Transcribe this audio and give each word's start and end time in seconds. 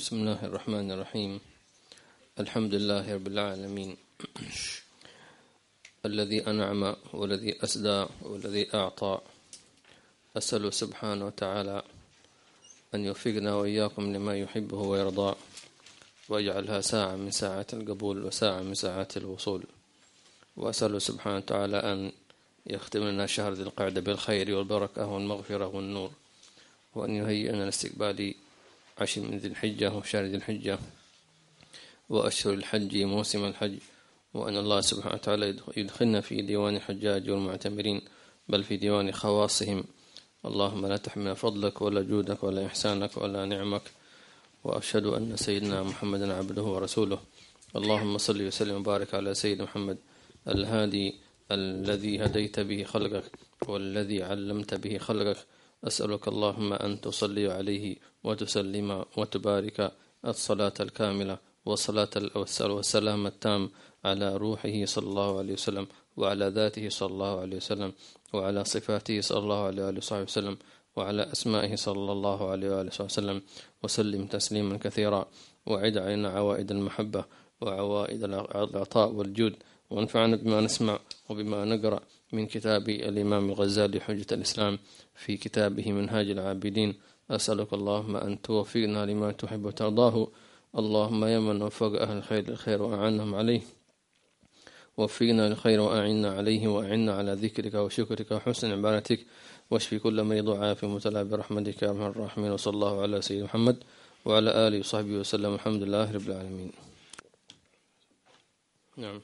بسم 0.00 0.16
الله 0.16 0.44
الرحمن 0.44 0.90
الرحيم 0.90 1.40
الحمد 2.40 2.74
لله 2.74 3.14
رب 3.14 3.26
العالمين 3.26 3.96
الذي 6.06 6.46
أنعم 6.46 6.96
والذي 7.12 7.64
أسدى 7.64 8.06
والذي 8.22 8.74
أعطى 8.74 9.20
أسأل 10.36 10.72
سبحانه 10.72 11.26
وتعالى 11.26 11.82
أن 12.94 13.04
يوفقنا 13.04 13.54
وإياكم 13.54 14.12
لما 14.12 14.38
يحبه 14.38 14.76
ويرضى 14.78 15.36
ويجعلها 16.28 16.80
ساعة 16.80 17.16
من 17.16 17.30
ساعات 17.30 17.74
القبول 17.74 18.24
وساعة 18.24 18.62
من 18.62 18.74
ساعات 18.74 19.16
الوصول 19.16 19.62
وأسأل 20.56 21.02
سبحانه 21.02 21.36
وتعالى 21.36 21.76
أن 21.76 22.12
يختم 22.66 23.00
لنا 23.04 23.26
شهر 23.26 23.52
ذي 23.52 23.62
القعدة 23.62 24.00
بالخير 24.00 24.54
والبركة 24.56 25.06
والمغفرة 25.06 25.66
والنور 25.66 26.10
وأن 26.94 27.10
يهيئنا 27.16 27.64
لاستقبال 27.64 28.34
عشر 29.00 29.20
من 29.20 29.38
ذي 29.38 29.48
الحجة 29.48 29.92
وشهر 29.92 30.24
ذي 30.24 30.36
الحجة 30.36 30.78
وأشهر 32.08 32.54
الحج 32.54 32.96
موسم 32.96 33.44
الحج 33.44 33.78
وأن 34.34 34.56
الله 34.56 34.80
سبحانه 34.80 35.14
وتعالى 35.14 35.56
يدخلنا 35.76 36.20
في 36.20 36.42
ديوان 36.42 36.76
الحجاج 36.76 37.30
والمعتمرين 37.30 38.00
بل 38.48 38.62
في 38.64 38.76
ديوان 38.76 39.12
خواصهم. 39.12 39.84
اللهم 40.44 40.86
لا 40.86 40.96
تحمل 40.96 41.36
فضلك 41.36 41.82
ولا 41.82 42.02
جودك 42.02 42.44
ولا 42.44 42.66
إحسانك 42.66 43.16
ولا 43.16 43.46
نعمك 43.46 43.82
وأشهد 44.64 45.06
أن 45.06 45.36
سيدنا 45.36 45.82
محمدا 45.82 46.34
عبده 46.34 46.62
ورسوله. 46.62 47.18
اللهم 47.76 48.18
صل 48.18 48.42
وسلم 48.42 48.76
وبارك 48.76 49.14
على 49.14 49.34
سيدنا 49.34 49.64
محمد 49.64 49.98
الهادي 50.48 51.14
الذي 51.52 52.24
هديت 52.24 52.60
به 52.60 52.84
خلقك 52.84 53.24
والذي 53.68 54.22
علمت 54.22 54.74
به 54.74 54.98
خلقك 54.98 55.36
أسألك 55.84 56.28
اللهم 56.28 56.72
أن 56.72 57.00
تصلي 57.00 57.52
عليه 57.52 57.96
وتسلم 58.24 59.04
وتبارك 59.16 59.92
الصلاة 60.24 60.72
الكاملة 60.80 61.38
والصلاة 61.66 62.10
والسلام 62.60 63.26
التام 63.26 63.70
على 64.04 64.36
روحه 64.36 64.84
صلى 64.84 65.06
الله 65.06 65.38
عليه 65.38 65.52
وسلم 65.52 65.86
وعلى 66.16 66.46
ذاته 66.48 66.88
صلى 66.88 67.12
الله 67.12 67.40
عليه 67.40 67.56
وسلم 67.56 67.92
وعلى 68.32 68.64
صفاته 68.64 69.20
صلى 69.20 69.38
الله 69.38 69.64
عليه 69.64 69.82
وآله 69.84 70.22
وسلم 70.22 70.56
وعلى 70.96 71.22
أسمائه 71.32 71.76
صلى 71.76 72.12
الله 72.12 72.50
عليه 72.50 72.70
وآله 72.76 72.90
وسلم. 73.00 73.42
وسلم 73.82 74.26
تسليما 74.26 74.76
كثيرا. 74.76 75.28
وعد 75.66 75.98
علينا 75.98 76.28
عوائد 76.28 76.70
المحبة 76.70 77.24
وعوائد 77.60 78.24
العطاء 78.24 79.08
والجود. 79.12 79.54
وانفعنا 79.90 80.36
بما 80.36 80.60
نسمع 80.60 80.98
وبما 81.28 81.64
نقرأ 81.64 82.00
من 82.32 82.46
كتاب 82.46 82.88
الإمام 82.88 83.48
الغزالي 83.48 84.00
حجة 84.00 84.26
الإسلام 84.32 84.78
في 85.14 85.36
كتابه 85.36 85.92
منهاج 85.92 86.30
العابدين. 86.30 86.94
أسألك 87.30 87.72
اللهم 87.72 88.16
أن 88.16 88.42
توفقنا 88.42 89.06
لما 89.06 89.32
تحب 89.32 89.64
وترضاه. 89.64 90.28
اللهم 90.78 91.24
يا 91.24 91.38
من 91.38 91.62
وفق 91.62 92.02
أهل 92.02 92.16
الخير 92.16 92.48
الخير 92.48 92.82
وأعنهم 92.82 93.34
عليه. 93.34 93.60
وفقنا 94.96 95.48
للخير 95.48 95.80
وأعنا 95.80 96.32
عليه 96.32 96.68
وأعنا 96.68 97.12
على 97.14 97.32
ذكرك 97.32 97.74
وشكرك 97.74 98.30
وحسن 98.32 98.72
عبادتك. 98.72 99.26
واشفي 99.70 99.98
كل 99.98 100.22
مريض 100.22 100.48
وعافي 100.48 100.86
متلا 100.86 101.22
برحمتك 101.22 101.82
يا 101.82 101.90
أرحم 101.90 102.02
الراحمين. 102.02 102.50
وصلى 102.52 102.74
الله 102.74 103.02
على 103.02 103.22
سيدنا 103.22 103.44
محمد 103.44 103.76
وعلى 104.24 104.50
آله 104.68 104.78
وصحبه 104.78 105.14
وسلم. 105.14 105.54
الحمد 105.54 105.82
لله 105.82 106.12
رب 106.12 106.28
العالمين. 106.28 106.72
نعم. 108.96 109.20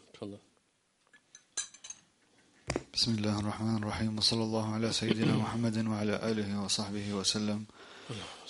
بسم 2.95 3.15
الله 3.15 3.39
الرحمن 3.39 3.77
الرحيم 3.77 4.19
وصلى 4.19 4.43
الله 4.43 4.75
على 4.75 4.93
سيدنا 4.93 5.37
محمد 5.37 5.87
وعلى 5.87 6.31
آله 6.31 6.63
وصحبه 6.65 7.13
وسلم 7.13 7.65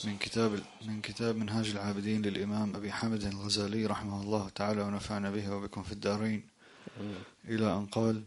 من 0.04 0.18
كتاب 0.18 0.60
من 0.86 1.00
كتاب 1.00 1.36
منهاج 1.36 1.68
العابدين 1.70 2.22
للإمام 2.22 2.76
أبي 2.76 2.92
حامد 2.92 3.24
الغزالي 3.24 3.86
رحمه 3.86 4.22
الله 4.22 4.48
تعالى 4.48 4.82
ونفعنا 4.82 5.30
به 5.30 5.52
وبكم 5.52 5.82
في 5.82 5.92
الدارين 5.92 6.42
إلى 7.44 7.72
أن 7.72 7.86
قال 7.86 8.22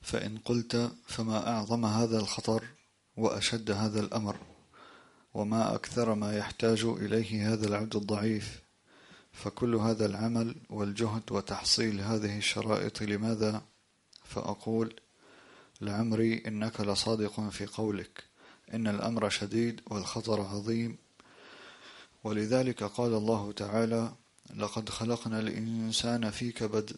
فإن 0.00 0.38
قلت 0.38 0.92
فما 1.06 1.48
أعظم 1.48 1.84
هذا 1.84 2.18
الخطر 2.18 2.64
وأشد 3.16 3.70
هذا 3.70 4.00
الأمر 4.00 4.36
وما 5.34 5.74
أكثر 5.74 6.14
ما 6.14 6.36
يحتاج 6.38 6.84
إليه 6.84 7.52
هذا 7.52 7.66
العبد 7.68 7.96
الضعيف 7.96 8.62
فكل 9.32 9.74
هذا 9.74 10.06
العمل 10.06 10.54
والجهد 10.70 11.22
وتحصيل 11.32 12.00
هذه 12.00 12.38
الشرائط 12.38 13.02
لماذا 13.02 13.62
فأقول 14.28 14.94
لعمري 15.80 16.42
إنك 16.46 16.80
لصادق 16.80 17.40
في 17.48 17.66
قولك 17.66 18.24
إن 18.74 18.86
الأمر 18.86 19.28
شديد 19.28 19.80
والخطر 19.86 20.40
عظيم. 20.40 20.96
ولذلك 22.24 22.84
قال 22.84 23.14
الله 23.14 23.52
تعالى 23.52 24.12
لقد 24.56 24.88
خلقنا 24.88 25.40
الإنسان 25.40 26.30
في 26.30 26.52
كبد 26.52 26.96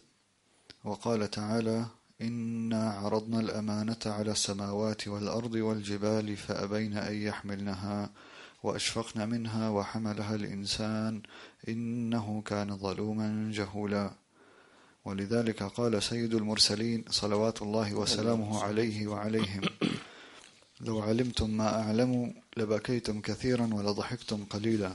وقال 0.83 1.31
تعالى 1.31 1.85
إنا 2.21 2.89
عرضنا 2.89 3.39
الأمانة 3.39 3.97
على 4.05 4.31
السماوات 4.31 5.07
والأرض 5.07 5.53
والجبال 5.53 6.37
فأبين 6.37 6.97
أن 6.97 7.15
يحملنها 7.21 8.09
وأشفقن 8.63 9.29
منها 9.29 9.69
وحملها 9.69 10.35
الإنسان 10.35 11.21
إنه 11.69 12.41
كان 12.45 12.77
ظلوما 12.77 13.51
جهولا 13.53 14.11
ولذلك 15.05 15.63
قال 15.63 16.03
سيد 16.03 16.33
المرسلين 16.33 17.05
صلوات 17.09 17.61
الله 17.61 17.93
وسلامه 17.93 18.63
عليه 18.63 19.07
وعليهم. 19.07 19.61
لو 20.81 20.99
علمتم 21.01 21.49
ما 21.49 21.81
أعلم 21.81 22.33
لبكيتم 22.57 23.21
كثيرا 23.21 23.69
ولضحكتم 23.73 24.45
قليلا. 24.45 24.93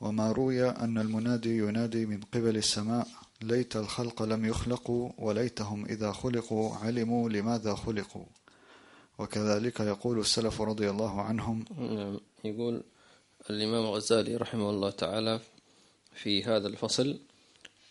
وما 0.00 0.32
روي 0.32 0.70
أن 0.70 0.98
المنادي 0.98 1.58
ينادي 1.58 2.06
من 2.06 2.20
قبل 2.20 2.56
السماء 2.56 3.06
ليت 3.42 3.76
الخلق 3.76 4.22
لم 4.22 4.44
يخلقوا 4.44 5.10
وليتهم 5.18 5.84
إذا 5.84 6.12
خلقوا 6.12 6.74
علموا 6.74 7.28
لماذا 7.28 7.74
خلقوا. 7.74 8.24
وكذلك 9.18 9.80
يقول 9.80 10.18
السلف 10.18 10.62
رضي 10.62 10.90
الله 10.90 11.22
عنهم. 11.22 11.64
نعم 11.78 12.20
يقول 12.44 12.82
الإمام 13.50 13.84
الغزالي 13.84 14.36
رحمه 14.36 14.70
الله 14.70 14.90
تعالى 14.90 15.40
في 16.14 16.44
هذا 16.44 16.68
الفصل 16.68 17.18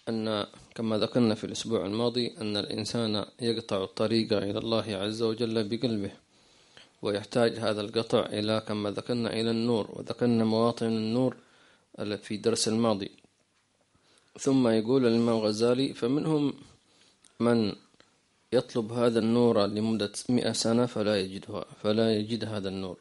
أن 0.09 0.45
كما 0.75 0.97
ذكرنا 0.97 1.35
في 1.35 1.43
الأسبوع 1.43 1.85
الماضي 1.85 2.35
أن 2.41 2.57
الإنسان 2.57 3.25
يقطع 3.41 3.83
الطريق 3.83 4.33
إلى 4.33 4.59
الله 4.59 4.85
عز 4.95 5.21
وجل 5.21 5.63
بقلبه 5.69 6.11
ويحتاج 7.01 7.59
هذا 7.59 7.81
القطع 7.81 8.25
إلى 8.25 8.63
كما 8.67 8.91
ذكرنا 8.91 9.33
إلى 9.33 9.51
النور 9.51 9.89
وذكرنا 9.93 10.45
مواطن 10.45 10.85
النور 10.85 11.37
في 12.21 12.37
درس 12.37 12.67
الماضي. 12.67 13.11
ثم 14.39 14.67
يقول 14.67 15.05
الإمام 15.05 15.37
الغزالي 15.37 15.93
فمنهم 15.93 16.53
من 17.39 17.73
يطلب 18.53 18.91
هذا 18.91 19.19
النور 19.19 19.65
لمدة 19.65 20.11
مئة 20.29 20.51
سنة 20.51 20.85
فلا 20.85 21.19
يجدها 21.19 21.65
فلا 21.83 22.15
يجد 22.17 22.45
هذا 22.45 22.69
النور 22.69 22.97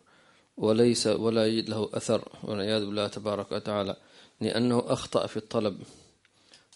وليس 0.57 1.07
ولا 1.07 1.47
يجد 1.47 1.69
له 1.71 1.89
أثر 1.95 2.29
والعياذ 2.43 2.87
بالله 2.87 3.07
تبارك 3.07 3.53
وتعالى 3.53 3.97
لأنه 4.41 4.85
أخطأ 4.87 5.27
في 5.27 5.37
الطلب. 5.37 5.79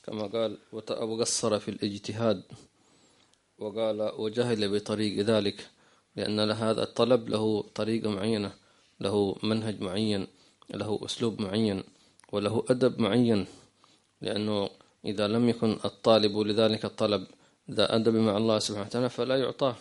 كما 0.05 0.27
قال 0.27 0.59
وقصر 0.73 1.59
في 1.59 1.69
الاجتهاد 1.71 2.43
وقال 3.59 4.13
وجهل 4.19 4.79
بطريق 4.79 5.25
ذلك 5.25 5.69
لأن 6.17 6.51
هذا 6.51 6.83
الطلب 6.83 7.29
له 7.29 7.63
طريقة 7.75 8.11
معينة 8.11 8.53
له 9.01 9.37
منهج 9.43 9.81
معين 9.81 10.27
له 10.75 11.01
أسلوب 11.05 11.43
معين 11.43 11.83
وله 12.33 12.65
أدب 12.71 13.01
معين 13.01 13.47
لأنه 14.21 14.71
إذا 15.05 15.29
لم 15.29 15.49
يكن 15.49 15.79
الطالب 15.85 16.39
لذلك 16.39 16.85
الطلب 16.85 17.27
ذا 17.71 17.97
أدب 17.97 18.15
مع 18.15 18.37
الله 18.37 18.59
سبحانه 18.59 18.87
وتعالى 18.87 19.11
فلا 19.11 19.37
يعطاه. 19.37 19.77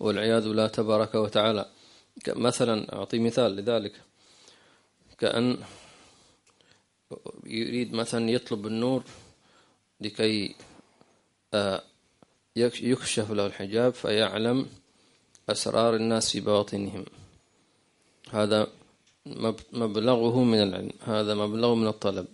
والعياذ 0.00 0.48
بالله 0.48 0.66
تبارك 0.66 1.14
وتعالى 1.14 1.66
مثلا 2.28 2.96
أعطي 2.96 3.18
مثال 3.18 3.56
لذلك 3.56 3.92
كأن 5.18 5.58
يريد 7.46 7.92
مثلا 7.92 8.30
يطلب 8.30 8.66
النور 8.66 9.02
لكي 10.00 10.54
آه، 11.54 11.82
يكشف 12.56 13.30
له 13.30 13.46
الحجاب 13.46 13.94
فيعلم 13.94 14.66
أسرار 15.48 15.96
الناس 15.96 16.30
في 16.30 16.40
باطنهم. 16.40 17.04
هذا 18.30 18.66
مبلغه 19.72 20.42
من 20.44 20.62
العلم 20.62 20.90
هذا 21.04 21.34
مبلغه 21.34 21.74
من 21.74 21.86
الطلب. 21.86 22.26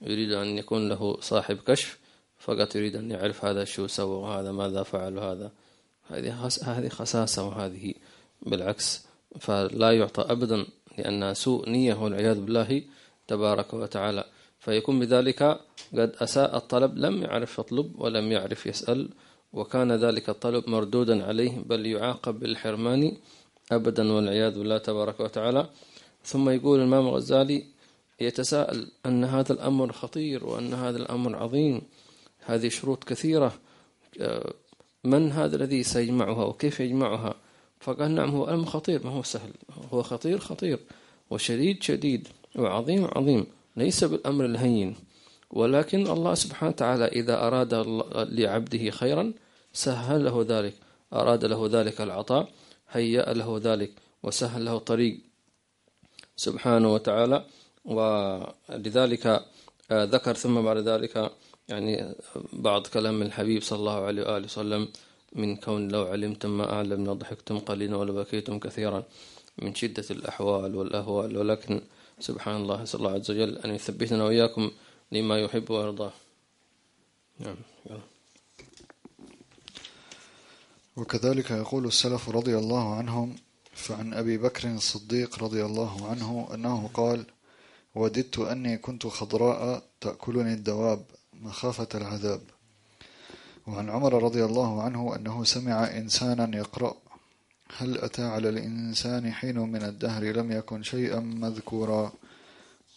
يريد 0.00 0.32
أن 0.32 0.58
يكون 0.58 0.88
له 0.88 1.20
صاحب 1.20 1.58
كشف 1.66 1.98
فقط 2.38 2.76
يريد 2.76 2.96
أن 2.96 3.10
يعرف 3.10 3.44
هذا 3.44 3.64
شو 3.64 3.86
سوى 3.86 4.16
وهذا 4.16 4.52
ماذا 4.52 4.82
فعل 4.82 5.18
وهذا 5.18 5.52
هذه 6.10 6.48
هذه 6.62 6.88
خساسة 6.88 7.48
وهذه. 7.48 7.94
بالعكس 8.42 9.02
فلا 9.40 9.92
يعطى 9.92 10.22
أبدا 10.22 10.66
لأنها 10.98 11.32
سوء 11.34 11.68
نية 11.68 11.94
والعياذ 11.94 12.40
بالله 12.40 12.82
تبارك 13.28 13.74
وتعالى. 13.74 14.24
فيكون 14.60 15.00
بذلك 15.00 15.42
قد 15.92 16.12
أساء 16.20 16.56
الطلب 16.56 16.98
لم 16.98 17.22
يعرف 17.22 17.58
يطلب 17.58 18.00
ولم 18.00 18.32
يعرف 18.32 18.66
يسأل 18.66 19.08
وكان 19.52 19.92
ذلك 19.92 20.28
الطلب 20.28 20.70
مردودا 20.70 21.24
عليه 21.26 21.58
بل 21.58 21.86
يعاقب 21.86 22.40
بالحرمان 22.40 23.16
أبدا 23.72 24.12
والعياذ 24.12 24.58
بالله 24.58 24.78
تبارك 24.78 25.20
وتعالى. 25.20 25.68
ثم 26.24 26.50
يقول 26.50 26.78
الإمام 26.78 27.08
الغزالي 27.08 27.64
يتساءل 28.20 28.90
أن 29.06 29.24
هذا 29.24 29.52
الأمر 29.52 29.92
خطير 29.92 30.46
وأن 30.46 30.74
هذا 30.74 30.96
الأمر 30.96 31.36
عظيم 31.36 31.82
هذه 32.46 32.68
شروط 32.68 33.04
كثيرة 33.04 33.52
من 35.04 35.32
هذا 35.32 35.56
الذي 35.56 35.82
سيجمعها 35.82 36.44
وكيف 36.44 36.80
يجمعها؟ 36.80 37.34
فقال 37.80 38.10
نعم 38.10 38.30
هو 38.30 38.44
أمر 38.44 38.66
خطير 38.66 39.06
ما 39.06 39.10
هو 39.10 39.22
سهل 39.22 39.50
هو 39.92 40.02
خطير 40.02 40.38
خطير 40.38 40.78
وشديد 41.30 41.82
شديد. 41.82 42.28
وعظيم 42.58 43.04
عظيم. 43.04 43.46
ليس 43.76 44.04
بالأمر 44.04 44.44
الهين. 44.44 44.96
ولكن 45.50 46.06
الله 46.06 46.34
سبحانه 46.34 46.72
وتعالى 46.72 47.04
إذا 47.04 47.46
أراد 47.46 47.74
لعبده 48.14 48.90
خيرا 48.90 49.32
سهل 49.72 50.24
له 50.24 50.44
ذلك. 50.48 50.74
أراد 51.12 51.44
له 51.44 51.68
ذلك 51.72 52.00
العطاء 52.00 52.48
هيأ 52.90 53.32
له 53.32 53.60
ذلك 53.64 53.92
وسهل 54.22 54.64
له 54.64 54.78
طريق 54.78 55.18
سبحانه 56.36 56.94
وتعالى. 56.94 57.44
ولذلك 57.84 59.26
آه، 59.90 60.04
ذكر 60.04 60.34
ثم 60.34 60.62
بعد 60.62 60.78
ذلك 60.78 61.30
يعني 61.68 62.14
بعض 62.52 62.86
كلام 62.86 63.22
الحبيب 63.22 63.62
صلى 63.62 63.78
الله 63.78 64.04
عليه 64.04 64.22
وآله 64.22 64.44
وسلم 64.44 64.88
من 65.32 65.56
كون 65.56 65.88
لو 65.88 66.02
علمتم 66.06 66.58
ما 66.58 66.72
أعلم 66.72 67.10
لضحكتم 67.10 67.58
قليلا 67.58 67.96
ولبكيتم 67.96 68.58
كثيرا 68.58 69.02
من 69.58 69.74
شدة 69.74 70.04
الأحوال 70.10 70.76
والأهوال. 70.76 71.36
ولكن 71.36 71.80
سبحان 72.20 72.56
الله 72.56 72.82
نسأل 72.82 73.00
الله 73.00 73.12
عز 73.12 73.30
وجل 73.30 73.58
أن 73.58 73.74
يثبتنا 73.74 74.24
وإياكم 74.24 74.70
لما 75.12 75.38
يحب 75.40 75.70
ويرضاه 75.70 76.12
نعم 77.40 77.56
وكذلك 80.96 81.50
يقول 81.50 81.86
السلف 81.86 82.28
رضي 82.28 82.58
الله 82.58 82.94
عنهم 82.94 83.36
فعن 83.72 84.14
أبي 84.14 84.38
بكر 84.38 84.68
الصديق 84.74 85.44
رضي 85.44 85.64
الله 85.64 86.08
عنه 86.08 86.48
أنه 86.54 86.90
قال 86.94 87.24
وددت 87.94 88.38
أني 88.38 88.78
كنت 88.78 89.06
خضراء 89.06 89.82
تأكلني 90.00 90.52
الدواب 90.52 91.04
مخافة 91.32 91.88
العذاب. 91.94 92.40
وعن 93.66 93.90
عمر 93.90 94.22
رضي 94.22 94.44
الله 94.44 94.82
عنه 94.82 95.16
أنه 95.16 95.44
سمع 95.44 95.96
إنسانا 95.96 96.56
يقرأ 96.56 96.96
هل 97.72 97.98
أتى 97.98 98.22
على 98.22 98.48
الإنسان 98.48 99.32
حين 99.32 99.58
من 99.58 99.82
الدهر 99.82 100.24
لم 100.24 100.52
يكن 100.52 100.82
شيئا 100.82 101.20
مذكورا؟ 101.20 102.12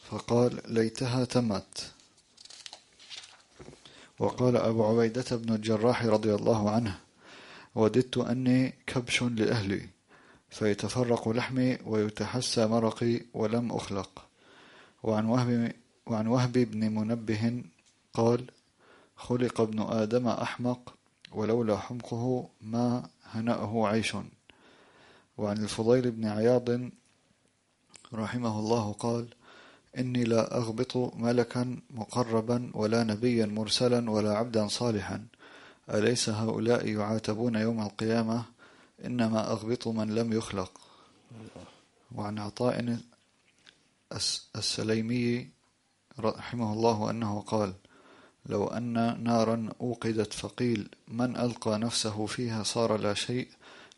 فقال 0.10 0.62
ليتها 0.66 1.26
تمت. 1.26 1.92
وقال 4.20 4.58
أبو 4.58 4.86
عبيدة 4.86 5.38
بن 5.38 5.54
الجراح 5.54 6.06
رضي 6.06 6.36
الله 6.36 6.72
عنه 6.72 7.00
وددت 7.76 8.18
أني 8.18 8.74
كبش 8.88 9.24
لأهلي 9.24 9.90
فيتفرق 10.50 11.30
لحمي 11.30 11.78
ويتحسى 11.86 12.68
مرقي 12.68 13.22
ولم 13.34 13.72
أخلق. 13.72 14.26
وعن 15.04 15.26
وهب, 15.26 15.72
وعن 16.06 16.28
وهب 16.28 16.54
بن 16.54 16.92
منبه 16.92 17.64
قال 18.14 18.52
خلق 19.16 19.62
ابن 19.62 19.80
آدم 19.80 20.28
أحمق 20.28 20.94
ولولا 21.32 21.78
حمقه 21.78 22.50
ما 22.62 23.10
هنأه 23.32 23.88
عيش. 23.88 24.16
وعن 25.38 25.58
الفضيل 25.58 26.12
بن 26.12 26.26
عياض 26.26 26.70
رحمه 28.14 28.60
الله 28.60 28.92
قال 28.94 29.28
إني 29.98 30.24
لا 30.24 30.58
أغبط 30.58 30.98
ملكا 30.98 31.80
مقربا 31.90 32.72
ولا 32.74 33.04
نبيا 33.04 33.46
مرسلا 33.46 34.12
ولا 34.12 34.38
عبدا 34.38 34.68
صالحا. 34.68 35.26
أليس 35.90 36.30
هؤلاء 36.30 36.88
يعاتبون 36.88 37.56
يوم 37.56 37.82
القيامة؟ 37.82 38.46
إنما 39.06 39.52
أغبط 39.52 39.88
من 39.88 40.16
لم 40.16 40.34
يخلق. 40.34 40.72
وعن 42.16 42.40
عطاء 42.40 42.98
السليمي 44.56 45.50
رحمه 46.20 46.74
الله 46.74 47.10
أنه 47.10 47.40
قال 47.42 47.74
لو 48.46 48.68
أن 48.68 49.24
نارا 49.24 49.70
أوقدت 49.82 50.34
فقيل 50.34 50.90
من 51.08 51.38
ألقى 51.38 51.80
نفسه 51.80 52.26
فيها 52.26 52.64
صار 52.64 52.98
لا 52.98 53.14
شيء. 53.14 53.48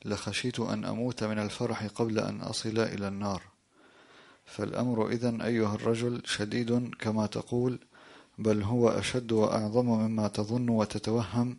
لخشيت 0.06 0.60
أن 0.60 0.86
أموت 0.86 1.24
من 1.24 1.40
الفرح 1.40 1.86
قبل 1.86 2.20
أن 2.20 2.42
أصل 2.42 2.80
إلى 2.80 3.08
النار. 3.08 3.42
فالأمر 4.46 5.10
إذن 5.10 5.42
أيها 5.42 5.76
الرجل 5.76 6.22
شديد 6.26 6.96
كما 7.00 7.26
تقول 7.26 7.80
بل 8.38 8.64
هو 8.64 8.90
أشد 8.90 9.32
وأعظم 9.32 9.86
مما 9.86 10.28
تظن 10.28 10.70
وتتوهم 10.70 11.58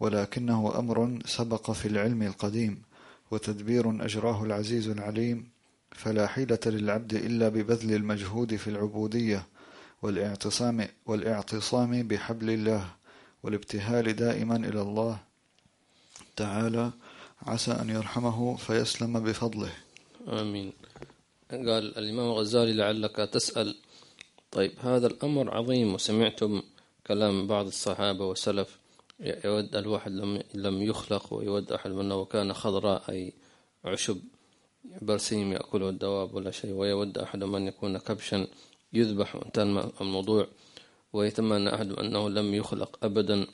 ولكنه 0.00 0.78
أمر 0.78 1.18
سبق 1.24 1.70
في 1.70 1.88
العلم 1.88 2.22
القديم 2.22 2.82
وتدبير 3.30 4.04
أجراه 4.04 4.44
العزيز 4.44 4.88
العليم 4.88 5.48
فلا 5.90 6.26
حيلة 6.26 6.58
للعبد 6.66 7.14
إلا 7.14 7.48
ببذل 7.48 7.94
المجهود 7.94 8.56
في 8.56 8.70
العبودية 8.70 9.46
والاعتصام 10.02 10.88
والاعتصام 11.06 12.02
بحبل 12.02 12.50
الله 12.50 12.84
والابتهال 13.42 14.16
دائما 14.16 14.56
إلى 14.56 14.82
الله. 14.82 15.18
تعالى 16.36 16.92
عسى 17.46 17.72
أن 17.72 17.90
يرحمه 17.90 18.56
فيسلم 18.56 19.24
بفضله. 19.24 19.72
آمين. 20.28 20.72
قال 21.50 21.98
الإمام 21.98 22.30
الغزالي 22.30 22.72
لعلك 22.72 23.16
تسأل. 23.16 23.74
طيب 24.50 24.72
هذا 24.80 25.06
الأمر 25.06 25.54
عظيم 25.56 25.94
وسمعتم 25.94 26.62
كلام 27.06 27.46
بعض 27.46 27.66
الصحابة 27.66 28.24
والسلف. 28.24 28.78
يود 29.20 29.76
الواحد 29.76 30.12
لم 30.12 30.42
لم 30.54 30.82
يخلق 30.82 31.34
ويود 31.34 31.72
أحد 31.72 31.90
منه 31.90 32.16
وكان 32.16 32.52
خضراء 32.52 33.02
أي 33.10 33.32
عشب. 33.84 34.18
برسيم 35.02 35.52
يأكله 35.52 35.88
الدواب 35.88 36.34
ولا 36.34 36.50
شيء 36.50 36.72
ويود 36.72 37.18
أحد 37.18 37.44
من 37.44 37.66
يكون 37.66 37.98
كبشا 37.98 38.46
يذبح 38.92 39.36
وانتهى 39.36 39.90
الموضوع. 40.00 40.46
ويتمنى 41.12 41.74
أحد 41.74 41.92
أنه 41.92 42.30
لم 42.30 42.54
يخلق 42.54 42.98
أبدا. 43.02 43.46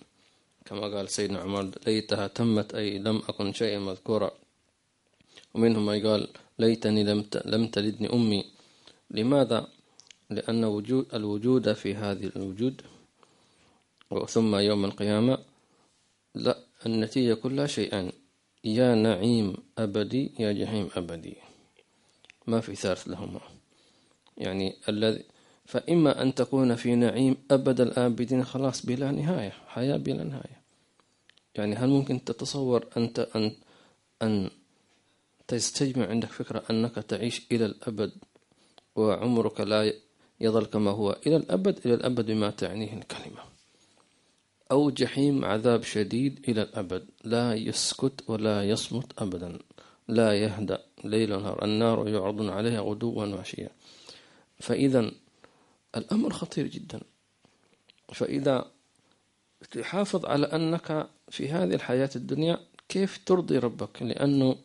كما 0.69 0.97
قال 0.97 1.09
سيدنا 1.09 1.39
عمر 1.39 1.71
ليتها 1.87 2.27
تمت 2.27 2.75
أي 2.75 2.99
لم 2.99 3.23
أكن 3.29 3.53
شيئا 3.53 3.79
مذكورا. 3.79 4.31
ومنهم 5.55 5.87
من 5.87 6.07
قال 6.07 6.29
ليتني 6.59 7.05
لم 7.05 7.25
لم 7.45 7.67
تلدني 7.67 8.13
أمي. 8.13 8.45
لماذا؟ 9.11 9.69
لأن 10.31 10.65
وجود 10.65 11.15
الوجود 11.15 11.73
في 11.73 11.95
هذه 11.95 12.31
الوجود. 12.37 12.83
ثم 14.29 14.57
يوم 14.57 14.85
القيامة 14.85 15.39
لا 16.35 16.59
النتيجة 16.87 17.35
كلها 17.35 17.67
شيئان 17.67 18.13
يا 18.65 18.95
نعيم 18.95 19.57
أبدي 19.79 20.33
يا 20.39 20.53
جحيم 20.53 20.89
أبدي. 20.97 21.37
ما 22.47 22.61
في 22.61 22.75
ثالث 22.75 23.09
لهما. 23.09 23.41
يعني 24.37 24.77
الذي 24.89 25.25
فإما 25.67 26.23
أن 26.23 26.35
تكون 26.35 26.77
في 26.77 26.95
نعيم 26.95 27.37
أبد 27.51 27.81
الآبدين 27.81 28.45
خلاص 28.45 28.87
بلا 28.87 29.11
نهاية 29.11 29.53
حياة 29.67 29.97
بلا 29.97 30.25
نهاية. 30.25 30.58
يعني 31.59 31.77
هل 31.77 31.89
ممكن 31.89 32.25
تتصور 32.25 32.87
أنت 32.97 33.29
أن 33.37 33.53
أن 34.23 34.51
تستجمع 35.49 36.07
عندك 36.07 36.29
فكرة 36.29 36.63
أنك 36.71 36.95
تعيش 36.95 37.47
إلى 37.53 37.67
الأبد 37.67 38.13
وعمرك 38.97 39.61
لا 39.61 39.93
يظل 40.41 40.65
كما 40.65 40.91
هو؟ 40.91 41.17
إلى 41.27 41.37
الأبد 41.37 41.79
إلى 41.87 41.95
الأبد 41.95 42.27
بما 42.27 42.51
تعنيه 42.51 42.93
الكلمة. 42.93 43.43
أو 44.71 44.91
جحيم 44.91 45.45
عذاب 45.45 45.83
شديد 45.83 46.45
إلى 46.49 46.63
الأبد. 46.63 47.07
لا 47.25 47.55
يسكت 47.55 48.31
ولا 48.31 48.69
يصمت 48.69 49.23
أبدا. 49.23 49.59
لا 50.09 50.35
يهدأ 50.35 50.85
ليل 51.05 51.35
ونهار 51.35 51.65
النار 51.65 52.09
يعرضون 52.09 52.51
عليها 52.51 52.81
غدوا 52.81 53.27
وعشيا 53.27 53.71
فإذا 54.61 55.11
الأمر 55.97 56.33
خطير 56.33 56.67
جدا. 56.67 57.01
فإذا 58.13 58.71
تحافظ 59.71 60.27
على 60.27 60.47
أنك 60.47 61.09
في 61.29 61.49
هذه 61.49 61.75
الحياة 61.75 62.11
الدنيا 62.17 62.61
كيف 62.89 63.21
ترضي 63.27 63.59
ربك؟ 63.59 64.03
لأنه 64.03 64.57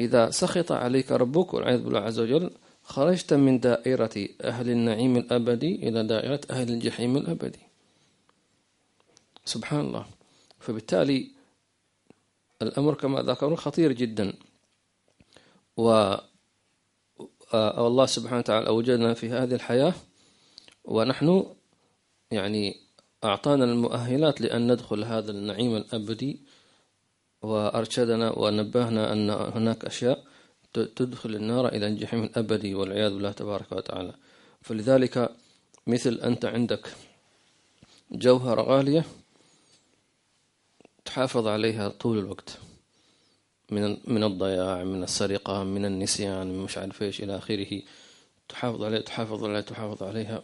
إذا 0.00 0.30
سخط 0.30 0.72
عليك 0.72 1.12
ربك 1.12 1.54
والعياذ 1.54 1.82
بالله 1.82 2.00
عز 2.00 2.18
وجل 2.18 2.50
خرجت 2.82 3.34
من 3.34 3.60
دائرة 3.60 4.28
أهل 4.40 4.70
النعيم 4.70 5.16
الأبدي 5.16 5.88
إلى 5.88 6.04
دائرة 6.06 6.40
أهل 6.50 6.68
الجحيم 6.70 7.16
الأبدي. 7.16 7.58
سبحان 9.44 9.80
الله. 9.80 10.06
فبالتالي 10.60 11.30
الأمر 12.62 12.94
كما 12.94 13.22
ذكرنا 13.22 13.56
خطير 13.56 13.92
جدا. 13.92 14.32
و 15.76 16.14
الله 17.54 18.06
سبحانه 18.06 18.38
وتعالى 18.38 18.66
أوجدنا 18.66 19.14
في 19.14 19.30
هذه 19.30 19.54
الحياة 19.54 19.94
ونحن 20.84 21.46
يعني 22.30 22.76
أعطانا 23.24 23.64
المؤهلات 23.64 24.40
لأن 24.40 24.72
ندخل 24.72 25.04
هذا 25.04 25.30
النعيم 25.30 25.76
الأبدي 25.76 26.40
وأرشدنا 27.42 28.38
ونبهنا 28.38 29.12
أن 29.12 29.30
هناك 29.30 29.84
أشياء 29.84 30.24
تدخل 30.72 31.34
النار 31.34 31.68
إلى 31.68 31.86
الجحيم 31.86 32.22
الأبدي 32.24 32.74
والعياذ 32.74 33.14
بالله 33.14 33.32
تبارك 33.32 33.72
وتعالى. 33.72 34.14
فلذلك 34.62 35.30
مثل 35.86 36.14
أنت 36.14 36.44
عندك 36.44 36.94
جوهرة 38.12 38.62
غالية 38.62 39.04
تحافظ 41.04 41.46
عليها 41.46 41.88
طول 41.88 42.18
الوقت. 42.18 42.58
من 43.70 43.96
من 44.06 44.24
الضياع 44.24 44.84
من 44.84 45.02
السرقة 45.02 45.64
من 45.64 45.84
النسيان 45.84 46.58
مش 46.58 46.78
عارف 46.78 47.02
إيش 47.02 47.22
إلى 47.22 47.36
آخره. 47.36 47.82
تحافظ 48.48 48.82
عليها 48.82 49.00
تحافظ 49.00 49.44
عليها 49.44 49.60
تحافظ 49.60 50.02
عليها 50.02 50.42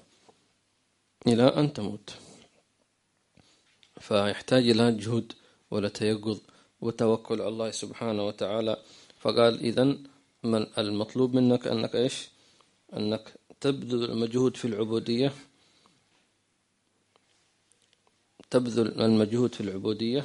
إلى 1.27 1.43
أن 1.43 1.73
تموت. 1.73 2.15
فيحتاج 4.01 4.69
إلى 4.69 4.93
جهد 4.93 5.33
ولا 5.71 5.89
تيقظ 5.89 6.39
وتوكل 6.81 7.41
على 7.41 7.49
الله 7.49 7.71
سبحانه 7.71 8.27
وتعالى. 8.27 8.77
فقال 9.21 9.61
إذا 9.61 9.85
من 10.43 10.67
المطلوب 10.79 11.35
منك 11.35 11.67
أنك 11.67 11.97
إيش؟ 11.97 12.29
أنك 12.97 13.35
تبذل 13.61 14.05
المجهود 14.05 14.57
في 14.57 14.65
العبودية. 14.65 15.33
تبذل 18.51 19.01
المجهود 19.01 19.55
في 19.55 19.61
العبودية. 19.61 20.25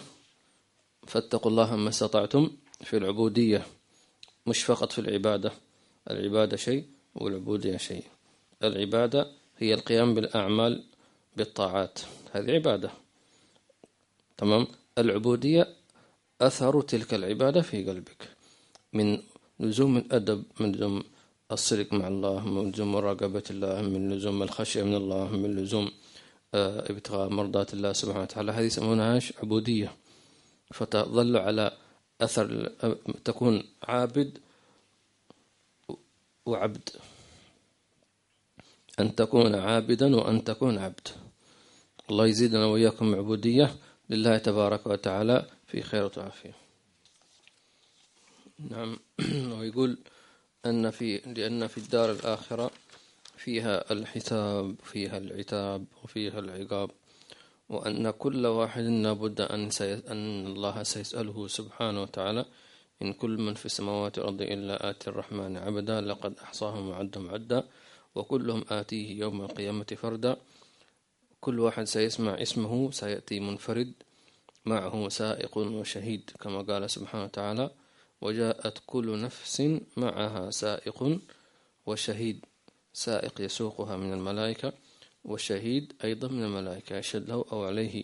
فاتقوا 1.08 1.52
الله 1.52 1.76
ما 1.76 1.90
استطعتم 1.90 2.52
في 2.82 2.98
العبودية. 2.98 3.66
مش 4.48 4.64
فقط 4.64 4.92
في 4.92 5.00
العبادة. 5.00 5.52
العبادة 6.10 6.58
شيء 6.58 6.86
والعبودية 7.16 7.78
شيء. 7.78 8.04
العبادة 8.64 9.32
هي 9.58 9.74
القيام 9.74 10.14
بالأعمال 10.14 10.84
بالطاعات. 11.38 12.00
هذه 12.32 12.52
عبادة. 12.52 13.03
تمام؟ 14.38 14.68
العبودية 14.98 15.68
أثر 16.42 16.82
تلك 16.82 17.14
العبادة 17.14 17.62
في 17.62 17.90
قلبك. 17.90 18.30
من 18.94 19.20
لزوم 19.60 19.98
الأدب 19.98 20.44
من 20.60 20.72
لزوم 20.72 21.04
الصدق 21.52 21.94
مع 21.94 22.08
الله 22.08 22.48
من 22.48 22.72
لزوم 22.72 22.92
مراقبة 22.92 23.44
الله 23.50 23.82
من 23.82 24.14
لزوم 24.14 24.44
الخشية 24.44 24.84
من 24.84 24.96
الله 24.96 25.32
من 25.32 25.56
لزوم 25.56 25.92
آه، 26.54 26.80
ابتغاء 26.92 27.30
مرضات 27.30 27.74
الله 27.74 27.94
سبحانه 27.94 28.22
وتعالى. 28.22 28.52
هذه 28.52 28.66
يسمونها 28.66 29.20
عبودية. 29.42 29.96
فتظل 30.74 31.38
على 31.38 31.72
أثر 32.22 32.70
تكون 33.26 33.64
عابد 33.84 34.38
وعبد. 36.46 36.90
أن 39.00 39.16
تكون 39.16 39.56
عابدا 39.56 40.16
وأن 40.16 40.44
تكون 40.44 40.78
عبد. 40.78 41.08
الله 42.10 42.28
يزيدنا 42.28 42.66
وإياكم 42.66 43.16
عبودية. 43.16 43.76
لله 44.10 44.38
تبارك 44.38 44.88
وتعالى 44.88 45.46
في 45.68 45.82
خير 45.82 46.12
وعافية 46.18 46.56
نعم. 48.60 48.98
ويقول 49.60 49.98
أن 50.66 50.92
في 50.92 51.18
لأن 51.18 51.68
في 51.68 51.78
الدار 51.78 52.12
الآخرة 52.12 52.72
فيها 53.38 53.92
الحساب 53.92 54.76
فيها 54.84 55.18
العتاب 55.18 55.86
وفيها 56.04 56.40
العقاب 56.40 56.92
وأن 57.70 58.12
كل 58.12 58.46
واحد 58.46 58.84
لابد 58.84 59.42
أن, 59.42 59.70
أن 59.82 60.48
الله 60.48 60.84
سيسأله 60.84 61.48
سبحانه 61.48 62.02
وتعالى 62.02 62.46
إن 63.02 63.14
كل 63.14 63.38
من 63.38 63.54
في 63.54 63.66
السماوات 63.66 64.20
والأرض 64.20 64.42
إلا 64.42 64.90
آتي 64.90 65.10
الرحمن 65.10 65.58
عبدا 65.58 66.02
لقد 66.02 66.34
أحصاهم 66.44 66.90
وعدهم 66.90 67.30
عدا 67.30 67.64
وكلهم 68.16 68.66
آتيه 68.70 69.20
يوم 69.20 69.42
القيامة 69.42 69.86
فردا. 69.86 70.38
كل 71.44 71.60
واحد 71.60 71.84
سيسمع 71.84 72.42
اسمه 72.42 72.92
سيأتي 72.92 73.40
منفرد 73.40 73.94
معه 74.66 75.10
سائق 75.10 75.58
وشهيد 75.58 76.32
كما 76.40 76.62
قال 76.62 76.90
سبحانه 76.90 77.24
وتعالى 77.24 77.72
وجاءت 78.22 78.78
كل 78.88 79.22
نفس 79.22 79.80
معها 79.98 80.52
سائق 80.52 81.20
وشهيد. 81.86 82.46
سائق 82.94 83.42
يسوقها 83.42 83.98
من 83.98 84.14
الملائكة 84.14 84.74
والشهيد 85.26 85.94
أيضا 86.04 86.28
من 86.28 86.44
الملائكة 86.44 86.98
يشهد 86.98 87.30
له 87.30 87.46
أو 87.52 87.64
عليه 87.66 88.04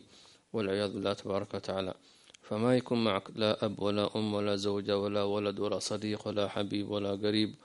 والعياذ 0.54 0.94
بالله 0.94 1.14
تبارك 1.14 1.54
وتعالى. 1.54 1.94
فما 2.42 2.78
يكون 2.78 3.04
معك 3.04 3.24
لا 3.36 3.66
أب 3.66 3.80
ولا 3.80 4.16
أم 4.16 4.34
ولا 4.34 4.56
زوجة 4.56 4.98
ولا 4.98 5.24
ولد 5.24 5.60
ولا 5.60 5.80
صديق 5.80 6.28
ولا 6.28 6.48
حبيب 6.48 6.92
ولا 6.92 7.12
قريب 7.12 7.56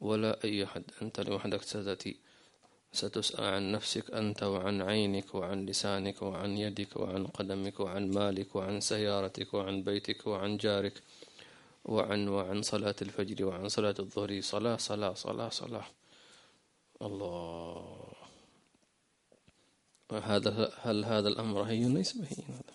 ولا 0.00 0.44
أي 0.44 0.64
أحد 0.64 0.82
أنت 1.02 1.20
لوحدك 1.20 1.62
ستأتي. 1.62 2.29
ستسأل 2.92 3.44
عن 3.44 3.72
نفسك 3.72 4.10
أنت 4.10 4.42
وعن 4.42 4.82
عينك 4.82 5.34
وعن 5.34 5.66
لسانك 5.66 6.22
وعن 6.22 6.58
يدك 6.58 6.96
وعن 6.96 7.26
قدمك 7.26 7.80
وعن 7.80 8.10
مالك 8.10 8.56
وعن 8.56 8.80
سيارتك 8.80 9.54
وعن 9.54 9.82
بيتك 9.82 10.26
وعن 10.26 10.56
جارك 10.56 11.02
وعن 11.84 12.28
وعن 12.28 12.62
صلاة 12.62 12.94
الفجر 13.02 13.44
وعن 13.44 13.68
صلاة 13.68 13.94
الظهر. 13.98 14.40
صلاة 14.40 14.76
صلاة 14.76 15.14
صلاة 15.14 15.48
صلاة. 15.48 15.86
الله. 17.02 18.12
هذا 20.12 20.72
هل 20.82 21.04
هذا 21.04 21.28
الأمر 21.28 21.62
هي 21.62 21.88
ليس 21.88 22.12
بهين. 22.16 22.44
هذا 22.48 22.74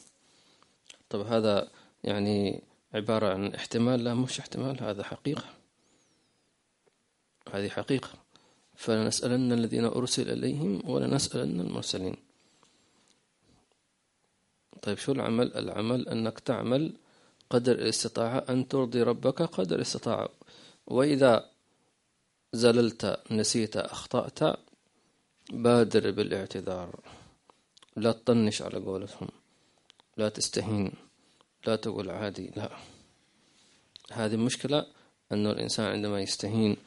طب 1.09 1.19
هذا 1.19 1.71
يعني 2.03 2.63
عبارة 2.93 3.33
عن 3.33 3.53
احتمال؟ 3.55 4.03
لا 4.03 4.13
مش 4.13 4.39
احتمال. 4.39 4.83
هذا 4.83 5.03
حقيقة. 5.03 5.45
هذه 7.51 7.69
حقيقة. 7.69 8.24
فلنسألن 8.75 9.51
الذين 9.51 9.85
أرسل 9.85 10.29
إليهم 10.29 10.89
ولنسألن 10.89 11.59
المرسلين. 11.59 12.15
طيب 14.81 14.97
شو 14.97 15.11
العمل؟ 15.11 15.53
العمل 15.55 16.09
أنك 16.09 16.39
تعمل 16.39 16.93
قدر 17.49 17.71
الاستطاعة 17.71 18.45
أن 18.49 18.67
ترضي 18.67 19.03
ربك 19.03 19.41
قدر 19.41 19.75
الاستطاعة. 19.75 20.29
وإذا 20.87 21.49
زللت 22.53 23.19
نسيت 23.31 23.77
أخطأت 23.77 24.59
بادر 25.51 26.11
بالاعتذار. 26.11 26.99
لا 27.95 28.11
تطنش 28.11 28.61
على 28.61 28.79
قولتهم. 28.79 29.27
لا 30.17 30.29
تستهين. 30.29 30.91
لا 31.67 31.75
تقول 31.75 32.09
عادي. 32.09 32.51
لا. 32.55 32.69
هذه 34.11 34.35
مشكلة 34.35 34.85
أنه 35.31 35.51
الإنسان 35.51 35.85
عندما 35.85 36.21
يستهين 36.21 36.77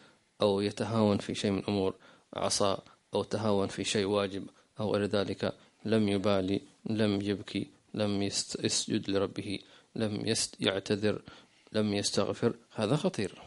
أو 0.42 0.61
يتهاون 0.61 1.18
في 1.18 1.35
شيء 1.35 1.50
من 1.50 1.62
أمور 1.68 1.95
عصا 2.35 2.83
أو 3.14 3.23
تهاون 3.23 3.68
في 3.68 3.85
شيء 3.85 4.07
واجب 4.07 4.47
أو 4.80 4.95
غير 4.95 5.04
ذلك 5.04 5.54
لم 5.85 6.09
يبالي 6.09 6.61
لم 6.87 7.21
يبكي 7.23 7.66
لم 7.95 8.23
يسجد 8.23 9.11
لربه 9.11 9.59
لم 9.97 10.35
يعتذر 10.61 11.23
لم 11.73 11.95
يستغفر 11.95 12.54
هذا 12.75 12.97
خطير. 12.97 13.42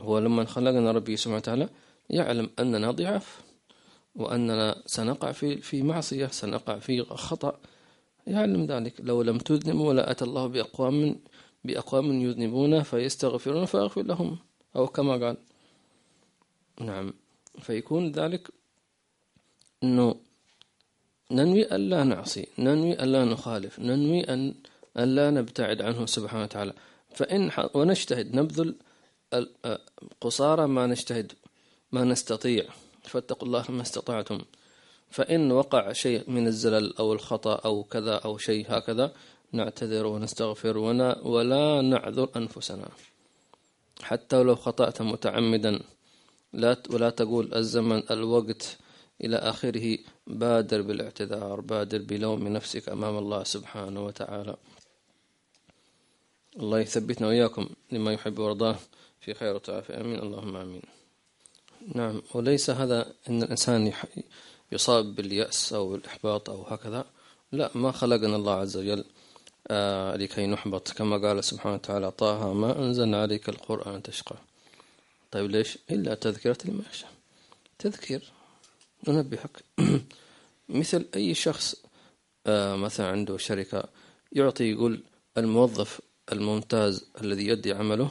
هو 0.00 0.18
لما 0.18 0.44
خلقنا 0.44 0.92
ربي 0.92 1.16
سبحانه 1.16 1.36
وتعالى 1.36 1.68
يعلم 2.10 2.50
أننا 2.58 2.90
ضعاف 2.90 3.40
وأننا 4.14 4.82
سنقع 4.86 5.32
في 5.32 5.60
في 5.60 5.82
معصية 5.82 6.26
سنقع 6.26 6.78
في 6.78 7.02
خطأ 7.02 7.60
يعلم 8.26 8.66
ذلك. 8.66 9.00
لو 9.00 9.22
لم 9.22 9.38
تذنبوا 9.38 9.94
لأتى 9.94 10.24
الله 10.24 10.46
بأقوام 10.46 11.20
بأقوام 11.64 12.20
يذنبون 12.20 12.82
فيستغفرون 12.82 13.64
فأغفر 13.64 14.02
لهم 14.02 14.38
أو 14.76 14.86
كما 14.86 15.26
قال. 15.26 15.36
نعم. 16.80 17.12
فيكون 17.60 18.12
ذلك 18.12 18.48
أنه 19.82 20.14
ننوي 21.30 21.62
أن 21.62 21.88
لا 21.88 22.04
نعصي 22.04 22.46
ننوي 22.58 22.92
أن 22.92 23.12
لا 23.12 23.24
نخالف 23.24 23.78
ننوي 23.80 24.24
أن 24.24 24.54
لا 24.96 25.30
نبتعد 25.30 25.82
عنه 25.82 26.06
سبحانه 26.06 26.42
وتعالى. 26.42 26.72
فإن 27.14 27.50
ونجتهد 27.74 28.36
نبذل 28.36 28.74
قصارى 30.20 30.66
ما 30.66 30.86
نجتهد 30.86 31.32
ما 31.92 32.04
نستطيع. 32.04 32.64
فاتقوا 33.02 33.48
الله 33.48 33.64
ما 33.68 33.82
استطعتم. 33.82 34.40
فإن 35.10 35.52
وقع 35.52 35.92
شيء 35.92 36.30
من 36.30 36.46
الزلل 36.46 36.96
أو 36.96 37.12
الخطأ 37.12 37.54
أو 37.54 37.82
كذا 37.84 38.14
أو 38.14 38.38
شيء 38.38 38.66
هكذا 38.68 39.12
نعتذر 39.52 40.06
ونستغفر 40.06 40.78
ولا 40.78 41.82
نعذر 41.82 42.28
أنفسنا. 42.36 42.88
حتى 44.02 44.42
لو 44.42 44.54
خطأت 44.54 45.02
متعمدا. 45.02 45.80
لا 46.56 46.76
ولا 46.90 47.10
تقول 47.10 47.54
الزمن 47.54 48.02
الوقت 48.10 48.76
إلى 49.24 49.36
آخره. 49.36 49.98
بادر 50.26 50.82
بالاعتذار 50.82 51.60
بادر 51.60 52.02
بلوم 52.02 52.48
نفسك 52.48 52.88
أمام 52.88 53.18
الله 53.18 53.44
سبحانه 53.44 54.00
وتعالى. 54.06 54.56
الله 56.60 56.78
يثبتنا 56.80 57.26
وإياكم 57.28 57.68
لما 57.92 58.12
يحب 58.12 58.38
ويرضاه. 58.38 58.76
في 59.20 59.34
خير 59.34 59.54
وتعافي. 59.54 60.00
آمين. 60.00 60.18
اللهم 60.18 60.56
آمين. 60.56 60.82
نعم. 61.94 62.22
وليس 62.34 62.70
هذا 62.70 63.12
أن 63.28 63.42
الإنسان 63.42 63.92
يصاب 64.72 65.14
باليأس 65.14 65.72
أو 65.72 65.94
الإحباط 65.94 66.50
أو 66.50 66.62
هكذا. 66.62 67.04
لا 67.52 67.70
ما 67.74 67.92
خلقنا 67.92 68.36
الله 68.36 68.52
عز 68.52 68.76
وجل 68.76 69.04
آه 69.68 70.16
لكي 70.16 70.46
نحبط. 70.46 70.90
كما 70.90 71.16
قال 71.28 71.44
سبحانه 71.44 71.74
وتعالى 71.74 72.10
طه 72.10 72.52
ما 72.52 72.78
أنزلنا 72.78 73.22
عليك 73.22 73.48
القرآن 73.48 74.02
تشقى. 74.02 74.36
طيب 75.30 75.50
ليش؟ 75.50 75.78
إلا 75.90 76.14
تذكرة 76.14 76.58
لما 76.64 76.82
يخشى 76.86 77.06
تذكير 77.78 78.32
ننبهك. 79.08 79.64
مثل 80.68 81.06
أي 81.16 81.34
شخص 81.34 81.74
آه 82.46 82.76
مثلا 82.76 83.06
عنده 83.06 83.36
شركة 83.36 83.88
يعطي 84.32 84.64
يقول 84.64 85.02
الموظف 85.38 86.00
الممتاز 86.32 87.04
الذي 87.20 87.46
يدي 87.46 87.72
عمله 87.72 88.10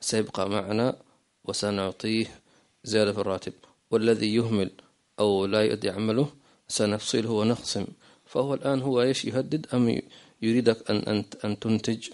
سيبقى 0.00 0.50
معنا 0.50 0.96
وسنعطيه 1.44 2.40
زيادة 2.84 3.12
في 3.12 3.18
الراتب 3.18 3.52
والذي 3.90 4.34
يهمل 4.34 4.70
أو 5.18 5.46
لا 5.46 5.62
يؤدي 5.62 5.90
عمله 5.90 6.28
سنفصله 6.68 7.30
ونخصم. 7.30 7.86
فهو 8.24 8.54
الآن 8.54 8.82
هو 8.82 9.02
إيش 9.02 9.24
يهدد؟ 9.24 9.66
أم 9.74 10.00
يريدك 10.42 10.90
أن 10.90 10.96
أن 10.96 11.24
أن 11.44 11.58
تنتج؟ 11.58 12.08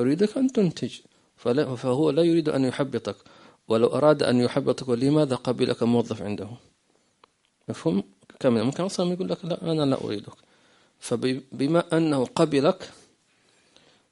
يريدك 0.00 0.36
أن 0.38 0.52
تنتج. 0.52 0.94
فلا 1.36 1.76
فهو 1.76 2.10
لا 2.10 2.22
يريد 2.22 2.48
أن 2.48 2.64
يحبطك. 2.64 3.16
ولو 3.68 3.86
أراد 3.86 4.22
أن 4.22 4.40
يحبطك 4.40 4.88
لماذا 4.88 5.36
قبلك 5.36 5.82
موظف 5.82 6.22
عنده. 6.22 6.48
مفهوم؟ 7.68 8.02
كامل 8.40 8.62
ممكن 8.62 8.84
أصلا 8.84 9.12
يقول 9.12 9.28
لك 9.28 9.44
لا 9.44 9.72
أنا 9.72 9.82
لا 9.82 10.04
أريدك. 10.04 10.32
فبما 10.98 11.96
أنه 11.96 12.24
قبلك 12.24 12.90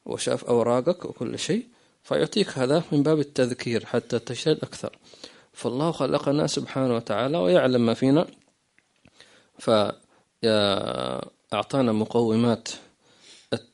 وشاف 0.07 0.45
أوراقك 0.45 1.05
وكل 1.05 1.39
شيء 1.39 1.67
فيعطيك 2.03 2.59
هذا 2.59 2.83
من 2.93 3.03
باب 3.03 3.19
التذكير 3.19 3.87
حتى 3.87 4.19
تجتهد 4.19 4.59
أكثر. 4.63 4.99
فالله 5.53 5.93
خلقنا 5.93 6.47
سبحانه 6.47 6.97
وتعالى 6.97 7.39
ويعلم 7.39 7.87
ما 7.87 7.95
فينا. 7.95 8.27
فأعطانا 9.59 11.93
مقومات 11.93 12.69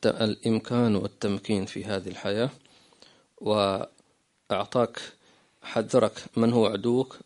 الإمكان 0.05 0.95
والتمكين 0.95 1.65
في 1.65 1.85
هذه 1.85 2.07
الحياة. 2.07 2.49
وأعطاك 3.37 5.01
حذرك 5.61 6.25
من 6.37 6.53
هو 6.53 6.65
عدوك 6.65 7.19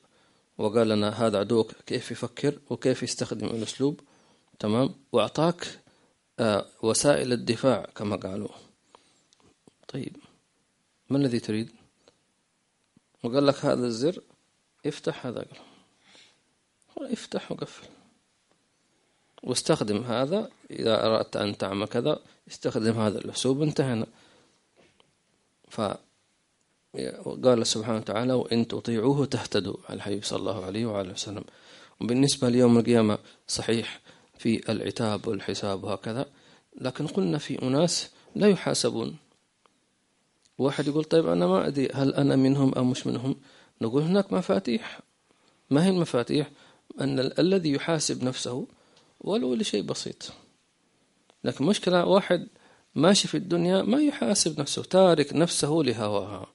وقال 0.57 0.89
لنا 0.89 1.09
هذا 1.09 1.39
عدوك 1.39 1.71
كيف 1.85 2.11
يفكر 2.11 2.59
وكيف 2.69 3.03
يستخدم 3.03 3.47
الأسلوب. 3.47 3.99
تمام؟ 4.59 4.95
وأعطاك 5.11 5.79
آه، 6.39 6.65
وسائل 6.81 7.33
الدفاع 7.33 7.85
كما 7.95 8.15
قالوا. 8.15 8.49
طيب 9.87 10.15
ما 11.09 11.17
الذي 11.17 11.39
تريد؟ 11.39 11.69
وقال 13.23 13.47
لك 13.47 13.65
هذا 13.65 13.85
الزر 13.87 14.21
افتح 14.85 15.25
هذا 15.25 15.45
قال 16.95 17.11
افتح 17.11 17.51
وقفل. 17.51 17.87
واستخدم 19.43 20.03
هذا 20.03 20.49
إذا 20.71 21.05
أردت 21.05 21.37
أن 21.37 21.57
تعمل 21.57 21.87
كذا 21.87 22.19
استخدم 22.47 22.99
هذا 22.99 23.17
الأسلوب 23.17 23.61
انتهينا. 23.61 24.07
ف 25.69 25.81
قال 27.43 27.67
سبحانه 27.67 27.97
وتعالى 27.97 28.33
وإن 28.33 28.67
تطيعوه 28.67 29.25
تهتدوا. 29.25 29.77
على 29.89 29.97
الحبيب 29.97 30.23
صلى 30.23 30.39
الله 30.39 30.65
عليه 30.65 30.85
وعلى 30.85 31.11
وسلم. 31.11 31.43
وبالنسبة 32.01 32.49
ليوم 32.49 32.77
القيامة 32.77 33.17
صحيح 33.47 34.01
في 34.37 34.71
العتاب 34.71 35.27
والحساب 35.27 35.83
وهكذا 35.83 36.25
لكن 36.81 37.07
قلنا 37.07 37.37
في 37.37 37.61
أناس 37.61 38.09
لا 38.35 38.47
يحاسبون. 38.47 39.15
واحد 40.57 40.87
يقول 40.87 41.03
طيب 41.03 41.27
أنا 41.27 41.47
ما 41.47 41.67
أدري 41.67 41.89
هل 41.93 42.13
أنا 42.13 42.35
منهم 42.35 42.73
أو 42.73 42.83
مش 42.83 43.07
منهم؟ 43.07 43.35
نقول 43.81 44.01
هناك 44.01 44.33
مفاتيح. 44.33 44.99
ما 45.69 45.85
هي 45.85 45.89
المفاتيح؟ 45.89 46.51
أن 47.01 47.19
الذي 47.19 47.71
يحاسب 47.71 48.23
نفسه 48.23 48.67
ولو 49.21 49.53
لشيء 49.55 49.81
بسيط. 49.81 50.31
لكن 51.43 51.65
مشكلة 51.65 52.05
واحد 52.05 52.47
ماشي 52.95 53.27
في 53.27 53.37
الدنيا 53.37 53.81
ما 53.81 54.01
يحاسب 54.01 54.59
نفسه 54.59 54.83
تارك 54.83 55.33
نفسه 55.33 55.69
لهواها. 55.69 56.54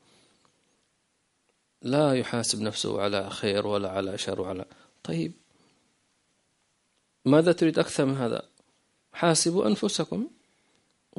لا 1.82 2.14
يحاسب 2.14 2.60
نفسه 2.60 3.02
على 3.02 3.30
خير 3.30 3.66
ولا 3.66 3.90
على 3.90 4.18
شر 4.18 4.40
وعلى 4.40 4.64
طيب. 5.04 5.32
ماذا 7.24 7.52
تريد 7.52 7.78
أكثر 7.78 8.04
من 8.04 8.16
هذا؟ 8.16 8.42
حاسبوا 9.12 9.66
أنفسكم. 9.66 10.28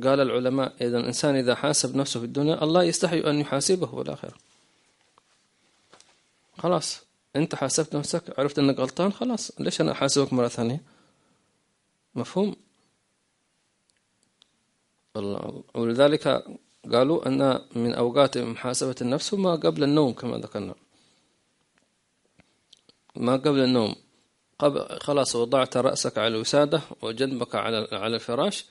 قال 0.03 0.20
العلماء 0.20 0.75
إذا 0.82 1.00
الإنسان 1.00 1.36
إذا 1.36 1.56
حاسب 1.56 1.96
نفسه 1.96 2.20
في 2.20 2.25
الدنيا 2.25 2.63
الله 2.63 2.84
يستحي 2.84 3.20
أن 3.20 3.39
يحاسبه 3.39 3.88
في 3.88 4.01
الآخرة 4.01 4.34
خلاص. 6.58 7.01
أنت 7.36 7.56
حاسبت 7.56 7.96
نفسك 7.96 8.39
عرفت 8.39 8.60
أنك 8.60 8.80
غلطان 8.80 9.13
خلاص. 9.13 9.51
ليش 9.60 9.82
أنا 9.82 9.91
أحاسبك 9.91 10.34
مرة 10.34 10.48
ثانية؟ 10.48 10.82
مفهوم؟ 12.15 12.56
ولذلك 15.74 16.46
قالوا 16.89 17.27
أن 17.27 17.61
من 17.75 17.93
أوقات 17.93 18.38
محاسبة 18.38 18.95
النفس 19.01 19.33
ما 19.33 19.51
قبل 19.51 19.83
النوم 19.83 20.13
كما 20.13 20.38
ذكرنا. 20.38 20.75
ما 23.15 23.33
قبل 23.33 23.59
النوم. 23.59 23.95
قبل 24.59 25.00
خلاص 25.01 25.35
وضعت 25.35 25.77
رأسك 25.77 26.17
على 26.17 26.27
الوسادة 26.27 26.81
وجنبك 27.01 27.55
على 27.55 27.87
على 27.91 28.15
الفراش. 28.15 28.65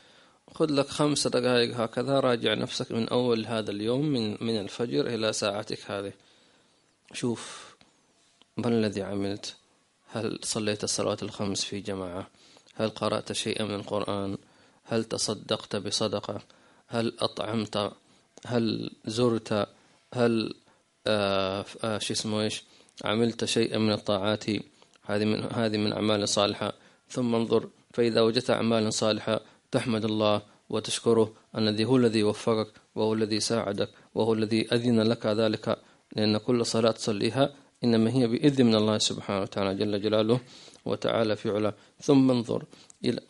خذ 0.54 0.70
لك 0.70 0.88
خمس 0.88 1.26
دقائق 1.26 1.80
هكذا 1.80 2.20
راجع 2.20 2.54
نفسك 2.54 2.92
من 2.92 3.08
أول 3.08 3.46
هذا 3.46 3.70
اليوم 3.70 4.06
من 4.06 4.36
من 4.40 4.60
الفجر 4.60 5.06
إلى 5.06 5.32
ساعتك 5.32 5.90
هذه. 5.90 6.12
شوف 7.12 7.74
ما 8.56 8.68
الذي 8.68 9.02
عملت. 9.02 9.56
هل 10.12 10.38
صليت 10.42 10.84
الصلوات 10.84 11.22
الخمس 11.22 11.64
في 11.64 11.80
جماعة؟ 11.80 12.30
هل 12.74 12.90
قرأت 12.90 13.32
شيئا 13.32 13.64
من 13.64 13.74
القرآن؟ 13.74 14.38
هل 14.84 15.04
تصدقت 15.04 15.76
بصدقة؟ 15.76 16.40
هل 16.90 17.12
أطعمت؟ 17.18 17.92
هل 18.46 18.90
زرت؟ 19.06 19.68
هل 20.14 20.54
آه 21.06 21.64
آه 21.84 21.98
شو 21.98 22.12
اسمه 22.12 22.40
إيش؟ 22.40 22.62
عملت 23.04 23.44
شيئا 23.44 23.78
من 23.78 23.92
الطاعات؟ 23.92 24.44
هذه 25.02 25.24
من 25.24 25.52
هذه 25.52 25.76
من 25.76 25.92
أعمال 25.92 26.28
صالحة. 26.28 26.72
ثم 27.08 27.34
انظر 27.34 27.68
فإذا 27.92 28.20
وجدت 28.20 28.50
أعمال 28.50 28.92
صالحة 28.92 29.40
تحمد 29.70 30.04
الله 30.04 30.42
وتشكره 30.70 31.32
الذي 31.56 31.84
هو 31.84 31.96
الذي 31.96 32.22
وفقك 32.22 32.68
وهو 32.94 33.14
الذي 33.14 33.40
ساعدك 33.40 33.90
وهو 34.14 34.32
الذي 34.32 34.74
أذن 34.74 35.00
لك 35.00 35.26
ذلك. 35.26 35.78
لأن 36.16 36.38
كل 36.38 36.66
صلاة 36.66 36.90
تصليها 36.90 37.54
إنما 37.84 38.10
هي 38.10 38.26
بإذن 38.26 38.66
من 38.66 38.74
الله 38.74 38.98
سبحانه 38.98 39.42
وتعالى 39.42 39.74
جل 39.74 40.02
جلاله 40.02 40.40
وتعالى 40.84 41.36
في 41.36 41.50
علا 41.50 41.74
ثم 42.02 42.30
انظر 42.30 42.64
إلى 43.04 43.20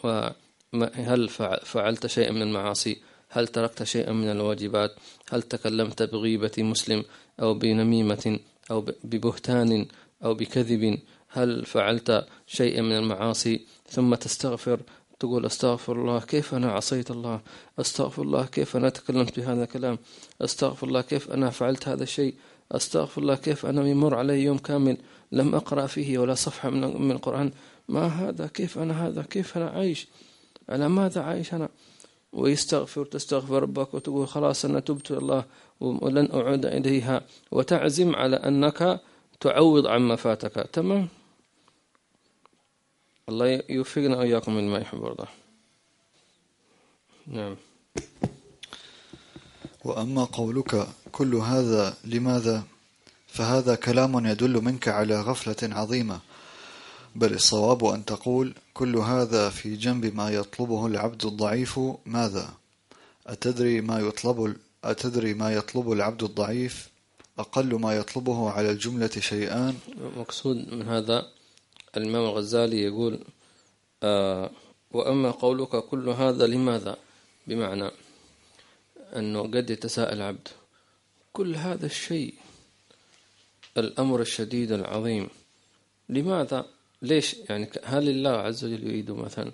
هل 0.95 1.29
فعلت 1.65 2.07
شيئا 2.07 2.33
من 2.33 2.43
المعاصي؟ 2.43 3.01
هل 3.31 3.49
تركت 3.49 3.83
شيئا 3.83 4.13
من 4.13 4.31
الواجبات؟ 4.31 4.95
هل 5.31 5.43
تكلمت 5.43 6.03
بغيبة 6.03 6.53
مسلم 6.59 7.05
أو 7.41 7.55
بنميمة 7.55 8.39
أو 8.71 8.87
ببهتان 9.05 9.87
أو 10.25 10.35
بكذب؟ 10.35 10.99
هل 11.29 11.65
فعلت 11.67 12.27
شيئا 12.47 12.83
من 12.83 12.97
المعاصي؟ 12.97 13.61
ثم 13.91 14.15
تستغفر 14.15 14.81
تقول 15.21 15.47
أستغفر 15.47 15.93
الله 15.93 16.21
كيف 16.21 16.55
أنا 16.55 16.73
عصيت 16.73 17.11
الله؟ 17.11 17.41
أستغفر 17.79 18.23
الله 18.23 18.47
كيف 18.47 18.77
أنا 18.77 18.89
تكلمت 18.89 19.41
بهذا 19.41 19.65
الكلام؟ 19.65 19.99
أستغفر 20.43 20.87
الله 20.87 21.01
كيف 21.01 21.31
أنا 21.31 21.51
فعلت 21.51 21.89
هذا 21.89 22.03
الشيء؟ 22.03 22.35
أستغفر 22.73 23.23
الله 23.23 23.35
كيف 23.35 23.67
أنا 23.67 23.89
يمر 23.89 24.15
علي 24.15 24.43
يوم 24.43 24.59
كامل 24.59 24.97
لم 25.33 25.55
أقرأ 25.55 25.87
فيه 25.87 26.19
ولا 26.19 26.35
صفحة 26.35 26.71
من 26.71 27.11
القرآن؟ 27.11 27.51
ما 27.89 28.07
هذا؟ 28.07 28.47
كيف 28.47 28.79
أنا 28.79 29.07
هذا؟ 29.07 29.23
كيف 29.23 29.57
أنا 29.57 29.69
عايش؟ 29.71 30.07
على 30.69 30.89
ماذا 30.89 31.21
عايش 31.21 31.55
أنا؟ 31.55 31.69
ويستغفر 32.33 33.05
تستغفر 33.05 33.63
ربك 33.63 33.95
وتقول 33.95 34.29
خلاص 34.29 34.65
أنا 34.65 34.81
تبت 34.81 35.11
الله 35.11 35.45
ولن 35.81 36.29
أعود 36.33 36.67
إليها. 36.67 37.23
وتعزم 37.51 38.17
على 38.17 38.37
أنك 38.37 39.01
تعوض 39.41 39.87
عما 39.87 40.17
فاتك 40.17 40.71
تمام؟ 40.73 41.09
الله 43.29 43.63
يوفقنا 43.69 44.19
وإياكم 44.19 44.53
مما 44.53 44.79
يحب 44.79 45.01
ويرضى. 45.01 45.27
نعم. 47.27 47.57
وأما 49.85 50.25
قولك 50.25 50.87
كل 51.13 51.35
هذا 51.35 51.97
لماذا؟ 52.05 52.63
فهذا 53.27 53.75
كلام 53.75 54.27
يدل 54.27 54.65
منك 54.65 54.89
على 54.89 55.21
غفلة 55.21 55.75
عظيمة. 55.77 56.21
بل 57.15 57.33
الصواب 57.33 57.85
أن 57.85 58.05
تقول 58.05 58.55
كل 58.75 58.97
هذا 58.97 59.51
في 59.51 59.77
جنب 59.77 60.15
ما 60.15 60.31
يطلبه 60.31 60.87
العبد 60.87 61.25
الضعيف 61.27 61.81
ماذا؟ 62.07 62.55
أتدري 63.27 63.81
ما 63.81 63.99
يطلب 63.99 64.57
أتدري 64.85 65.35
ما 65.35 65.53
يطلب 65.53 65.93
العبد 65.93 66.23
الضعيف؟ 66.23 66.89
أقل 67.39 67.75
ما 67.75 67.97
يطلبه 67.97 68.51
على 68.51 68.71
الجملة 68.71 69.09
شيئان؟ 69.09 69.75
مقصود 70.17 70.57
من 70.57 70.83
هذا 70.89 71.27
الإمام 71.97 72.23
الغزالي 72.25 72.83
يقول 72.83 73.19
آه 74.03 74.51
وأما 74.93 75.31
قولك 75.31 75.77
كل 75.85 76.09
هذا 76.09 76.47
لماذا؟ 76.47 76.97
بمعنى 77.47 77.91
أنه 79.17 79.43
قد 79.43 79.71
يتساءل 79.71 80.17
العبد 80.17 80.49
كل 81.33 81.55
هذا 81.57 81.87
الشيء 81.87 82.35
الأمر 83.79 84.21
الشديد 84.21 84.73
العظيم 84.73 85.29
لماذا؟ 86.09 86.67
ليش؟ 87.03 87.37
يعني 87.49 87.71
هل 87.85 88.09
الله 88.09 88.31
عز 88.31 88.65
وجل 88.65 88.87
يريد 88.87 89.11
مثلا 89.11 89.53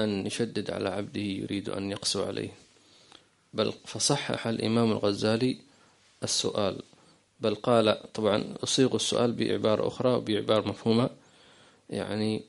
أن 0.00 0.26
يشدد 0.26 0.70
على 0.70 0.88
عبده 0.88 1.20
يريد 1.20 1.68
أن 1.68 1.90
يقسو 1.90 2.22
عليه؟ 2.22 2.52
بل 3.54 3.72
فصحح 3.72 4.46
الإمام 4.46 4.92
الغزالي 4.92 5.56
السؤال. 6.22 6.82
بل 7.40 7.54
قال 7.54 8.12
طبعا 8.12 8.54
أصيغ 8.62 8.94
السؤال 8.94 9.32
بعبارة 9.32 9.88
أخرى 9.88 10.14
وبعبارة 10.14 10.68
مفهومة. 10.68 11.10
يعني 11.90 12.42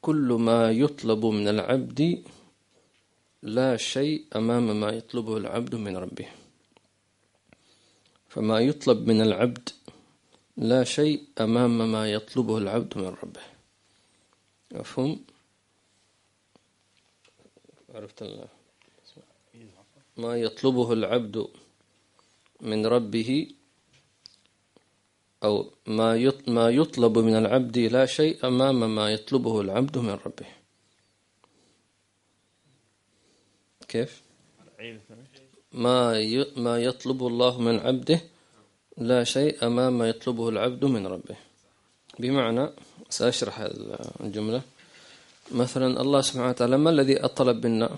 كل 0.00 0.36
ما 0.40 0.70
يطلب 0.70 1.26
من 1.26 1.48
العبد 1.48 2.22
لا 3.42 3.76
شيء 3.76 4.24
أمام 4.36 4.80
ما 4.80 4.90
يطلبه 4.90 5.36
العبد 5.36 5.74
من 5.74 5.96
ربه. 5.96 6.26
فما 8.28 8.60
يطلب 8.60 9.08
من 9.08 9.20
العبد 9.20 9.68
لا 10.58 10.84
شيء 10.84 11.24
أمام 11.40 11.92
ما 11.92 12.10
يطلبه 12.10 12.58
العبد 12.58 12.98
من 12.98 13.16
ربه. 13.22 13.40
مفهوم؟ 14.72 15.24
عرفت 17.94 18.22
الله. 18.22 18.48
ما 20.16 20.36
يطلبه 20.36 20.92
العبد 20.92 21.48
من 22.60 22.86
ربه 22.86 23.54
أو 25.44 25.70
ما 25.86 26.32
ما 26.46 26.70
يطلب 26.70 27.18
من 27.18 27.34
العبد 27.36 27.78
لا 27.78 28.06
شيء 28.06 28.46
أمام 28.46 28.94
ما 28.94 29.12
يطلبه 29.12 29.60
العبد 29.60 29.98
من 29.98 30.18
ربه. 30.26 30.46
كيف؟ 33.88 34.22
ما 35.72 36.18
ما 36.56 36.78
يطلبه 36.78 37.26
الله 37.26 37.60
من 37.60 37.78
عبده 37.78 38.20
لا 38.98 39.24
شيء 39.24 39.66
أمام 39.66 39.98
ما 39.98 40.08
يطلبه 40.08 40.48
العبد 40.48 40.84
من 40.84 41.06
ربه. 41.06 41.36
بمعنى 42.18 42.70
سأشرح 43.10 43.68
الجملة. 44.20 44.62
مثلا 45.52 46.00
الله 46.00 46.20
سبحانه 46.20 46.48
وتعالى 46.48 46.78
ما 46.78 46.90
الذي 46.90 47.24
أطلب 47.24 47.66
منا؟ 47.66 47.90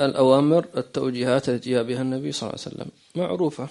الأوامر 0.00 0.66
التوجيهات 0.76 1.48
التي 1.48 1.70
جاء 1.70 1.82
بها 1.82 2.02
النبي 2.02 2.32
صلى 2.32 2.50
الله 2.50 2.60
عليه 2.60 2.68
وسلم. 2.68 2.90
معروفة. 3.14 3.68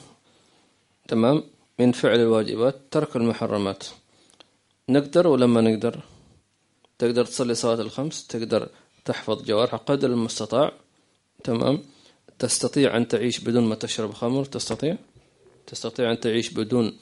تمام؟ 1.07 1.43
من 1.79 1.91
فعل 1.91 2.19
الواجبات 2.19 2.75
ترك 2.91 3.15
المحرمات. 3.15 3.83
نقدر 4.89 5.27
ولا 5.27 5.45
ما 5.45 5.61
نقدر؟ 5.61 5.99
تقدر 6.99 7.25
تصلي 7.25 7.55
صلاة 7.55 7.81
الخمس 7.81 8.27
تقدر 8.27 8.69
تحفظ 9.05 9.43
جوارح 9.43 9.75
قدر 9.75 10.09
المستطاع. 10.09 10.71
تمام؟ 11.43 11.83
تستطيع 12.39 12.97
أن 12.97 13.07
تعيش 13.07 13.39
بدون 13.39 13.63
ما 13.63 13.75
تشرب 13.75 14.13
خمر 14.13 14.45
تستطيع. 14.45 14.97
تستطيع 15.67 16.11
أن 16.11 16.19
تعيش 16.19 16.49
بدون 16.49 16.97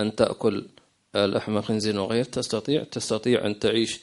أن 0.00 0.16
تأكل 0.16 0.64
لحم 1.14 1.60
خنزير 1.60 2.00
وغير. 2.00 2.24
تستطيع 2.24 2.84
تستطيع 2.84 3.46
أن 3.46 3.58
تعيش 3.58 4.00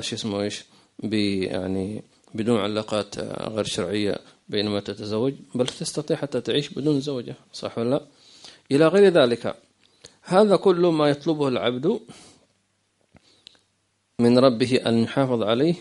شو 0.00 0.16
اسمه 0.16 0.42
إيش 0.42 0.64
يعني 1.02 2.02
بدون 2.34 2.60
علاقات 2.60 3.18
غير 3.48 3.64
شرعية 3.64 4.18
بينما 4.48 4.80
تتزوج 4.80 5.34
بل 5.54 5.66
تستطيع 5.66 6.16
حتى 6.16 6.40
تعيش 6.40 6.68
بدون 6.68 7.00
زوجة 7.00 7.34
صح 7.52 7.78
ولا 7.78 7.90
لا؟ 7.90 8.02
إلى 8.72 8.88
غير 8.88 9.12
ذلك 9.12 9.56
هذا 10.22 10.56
كل 10.56 10.86
ما 10.86 11.08
يطلبه 11.08 11.48
العبد 11.48 12.00
من 14.18 14.38
ربه 14.38 14.80
أن 14.86 14.98
يحافظ 14.98 15.42
عليه 15.42 15.74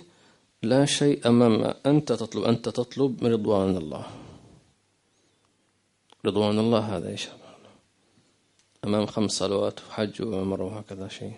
لا 0.64 0.86
شيء 0.86 1.28
أمام 1.28 1.74
أنت 1.86 2.14
تطلب 2.14 2.44
أنت 2.44 2.70
تطلب 2.70 3.26
رضوان 3.26 3.78
الله. 3.78 4.06
رضوان 6.26 6.60
الله 6.60 6.80
هذا 6.80 7.10
إيش 7.10 7.28
أمام 8.86 9.06
خمس 9.06 9.32
صلوات 9.32 9.80
وحج 9.80 10.22
وعمر 10.22 10.62
وهكذا 10.62 11.08
شيء. 11.08 11.34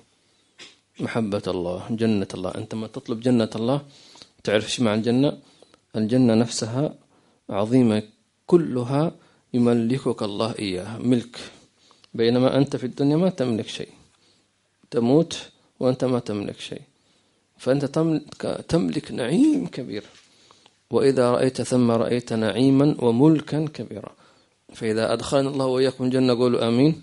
محبة 0.99 1.41
الله 1.47 1.87
جنة 1.89 2.27
الله. 2.33 2.51
أنت 2.55 2.75
ما 2.75 2.87
تطلب 2.87 3.19
جنة 3.19 3.49
الله 3.55 3.81
تعرف 4.43 4.63
إيش 4.63 4.79
معنى 4.79 4.99
الجنة؟ 4.99 5.37
الجنة 5.95 6.33
نفسها 6.33 6.93
عظيمة 7.49 8.03
كلها 8.47 9.11
يملكك 9.53 10.23
الله 10.23 10.55
إياها. 10.59 10.97
ملك. 10.97 11.39
بينما 12.13 12.57
أنت 12.57 12.75
في 12.75 12.85
الدنيا 12.85 13.17
ما 13.17 13.29
تملك 13.29 13.67
شيء. 13.67 13.93
تموت 14.91 15.49
وأنت 15.79 16.05
ما 16.05 16.19
تملك 16.19 16.59
شيء. 16.59 16.81
فأنت 17.57 17.85
تملك 18.67 19.11
نعيم 19.11 19.67
كبير. 19.67 20.03
وإذا 20.91 21.31
رأيت 21.31 21.61
ثم 21.61 21.91
رأيت 21.91 22.33
نعيما 22.33 22.95
وملكا 22.99 23.67
كبيرا. 23.73 24.11
فإذا 24.75 25.13
أدخلنا 25.13 25.49
الله 25.49 25.65
وإياكم 25.65 26.03
الجنة 26.03 26.33
قولوا 26.33 26.67
آمين. 26.67 27.01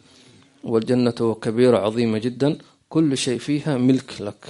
والجنة 0.64 1.34
كبيرة 1.42 1.78
عظيمة 1.78 2.18
جدا. 2.18 2.58
كل 2.88 3.18
شيء 3.18 3.38
فيها 3.38 3.78
ملك 3.78 4.20
لك. 4.20 4.42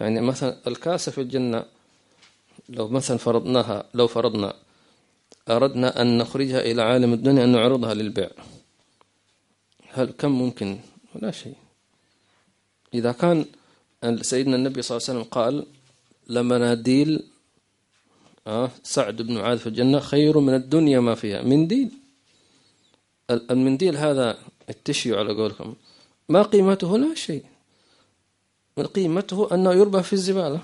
يعني 0.00 0.20
مثلا 0.20 0.56
الكاسة 0.66 1.12
في 1.12 1.20
الجنة 1.20 1.64
لو 2.68 2.88
مثلا 2.88 3.16
فرضناها 3.16 3.84
لو 3.94 4.06
فرضنا 4.06 4.54
أردنا 5.48 6.02
أن 6.02 6.18
نخرجها 6.18 6.60
إلى 6.60 6.82
عالم 6.82 7.12
الدنيا 7.12 7.44
أن 7.44 7.48
نعرضها 7.48 7.94
للبيع. 7.94 8.30
هل 9.92 10.12
كم 10.18 10.30
ممكن؟ 10.30 10.78
لا 11.14 11.30
شيء. 11.30 11.54
إذا 12.94 13.12
كان 13.12 13.44
سيدنا 14.20 14.56
النبي 14.56 14.82
صلى 14.82 14.96
الله 14.96 15.08
عليه 15.08 15.18
وسلم 15.20 15.30
قال 15.30 15.66
لمناديل 16.28 17.22
سعد 18.82 19.22
بن 19.22 19.34
معاذ 19.34 19.58
في 19.58 19.66
الجنة 19.66 20.00
خير 20.00 20.38
من 20.38 20.54
الدنيا 20.54 21.00
ما 21.00 21.14
فيها. 21.14 21.42
منديل 21.42 21.90
المنديل 23.30 23.96
هذا 23.96 24.38
التشيو 24.70 25.18
على 25.18 25.34
قولكم. 25.34 25.74
ما 26.28 26.42
قيمته؟ 26.42 26.98
لا 26.98 27.14
شيء. 27.14 27.44
قيمته 28.94 29.54
أنه 29.54 29.72
يربى 29.72 30.02
في 30.02 30.12
الزبالة. 30.12 30.60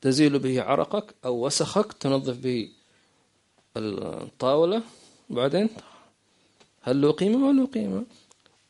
تزيل 0.00 0.38
به 0.38 0.62
عرقك 0.62 1.14
أو 1.24 1.46
وسخك 1.46 1.92
تنظف 1.92 2.36
به 2.36 2.68
الطاولة. 3.76 4.82
بعدين 5.30 5.68
هل 6.82 7.00
له 7.00 7.12
قيمة؟ 7.12 7.48
ولا 7.48 7.64
قيمة. 7.64 8.04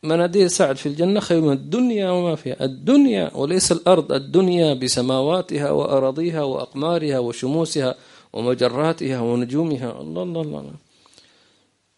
مناديل 0.03 0.51
سعد 0.51 0.77
في 0.77 0.87
الجنة 0.87 1.21
خير 1.21 1.41
من 1.41 1.53
الدنيا 1.53 2.11
وما 2.11 2.35
فيها. 2.35 2.65
الدنيا 2.65 3.31
وليس 3.35 3.73
الأرض 3.73 4.13
الدنيا 4.13 4.75
بسماواتها 4.75 5.71
وأراضيها 5.71 6.43
وأقمارها 6.43 7.19
وشموسها 7.19 7.95
ومجراتها 8.33 9.21
ونجومها. 9.21 10.01
الله 10.01 10.23
الله 10.23 10.41
الله 10.41 10.75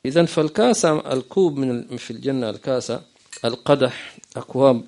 إذا 0.06 0.24
فالكاسة 0.24 1.12
الكوب 1.12 1.56
من 1.56 1.96
في 1.96 2.10
الجنة 2.10 2.50
الكاسة 2.50 3.02
القدح 3.44 4.16
أكواب. 4.36 4.82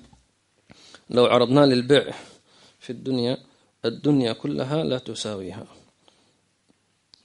لو 1.09 1.25
عرضنا 1.25 1.65
للبيع 1.65 2.13
في 2.79 2.89
الدنيا 2.89 3.37
الدنيا 3.85 4.33
كلها 4.33 4.83
لا 4.83 4.97
تساويها. 4.97 5.65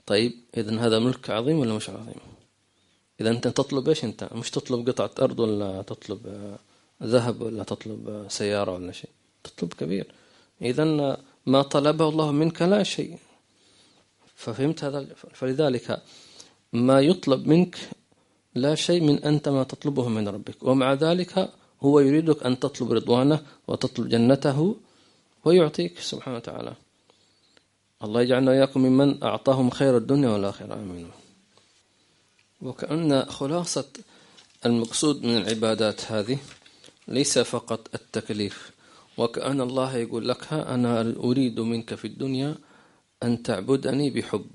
طيب 0.07 0.33
إذا 0.57 0.81
هذا 0.81 0.99
ملك 0.99 1.31
عظيم 1.31 1.59
ولا 1.59 1.75
مش 1.75 1.91
عظيم؟ 1.91 2.32
إذا 3.23 3.31
أنت 3.31 3.49
تطلب 3.49 3.89
إيش 3.89 4.05
أنت؟ 4.05 4.29
مش 4.35 4.51
تطلب 4.51 4.89
قطعة 4.89 5.11
أرض 5.25 5.39
ولا 5.41 5.83
تطلب 5.83 6.21
ذهب 7.03 7.37
ولا 7.43 7.63
تطلب 7.63 8.27
سيارة 8.29 8.73
ولا 8.75 8.93
شيء. 8.93 9.11
تطلب 9.45 9.73
كبير. 9.73 10.07
إذا 10.63 10.85
ما 11.47 11.63
طلبه 11.63 12.09
الله 12.09 12.29
منك 12.33 12.63
لا 12.63 12.83
شيء. 12.83 13.19
ففهمت 14.35 14.85
هذا؟ 14.85 15.07
فلذلك 15.39 16.03
ما 16.73 17.01
يطلب 17.01 17.47
منك 17.47 17.75
لا 18.55 18.75
شيء 18.75 19.01
من 19.09 19.17
أنت 19.31 19.49
ما 19.49 19.63
تطلبه 19.63 20.09
من 20.09 20.29
ربك. 20.29 20.59
ومع 20.63 20.93
ذلك 20.93 21.51
هو 21.83 22.01
يريدك 22.01 22.47
أن 22.47 22.59
تطلب 22.59 22.93
رضوانه 22.93 23.39
وتطلب 23.69 24.09
جنته 24.09 24.77
ويعطيك 25.45 25.99
سبحانه 25.99 26.37
وتعالى. 26.37 26.75
الله 28.05 28.23
يجعلنا 28.23 28.51
وإياكم 28.51 28.81
ممن 28.81 29.23
أعطاهم 29.23 29.71
خير 29.71 29.97
الدنيا 29.97 30.29
والآخرة. 30.29 30.75
آمين. 30.75 31.22
وكأن 32.63 33.25
خلاصة 33.25 33.89
المقصود 34.67 35.23
من 35.23 35.37
العبادات 35.37 36.13
هذه 36.13 36.39
ليس 37.09 37.39
فقط 37.39 37.95
التكليف. 37.95 38.71
وكأن 39.17 39.61
الله 39.61 39.97
يقول 39.97 40.29
لك 40.29 40.53
أنا 40.53 41.01
أريد 41.01 41.61
منك 41.61 41.95
في 41.95 42.05
الدنيا 42.05 42.55
أن 43.23 43.43
تعبدني 43.43 44.11
بحب. 44.11 44.51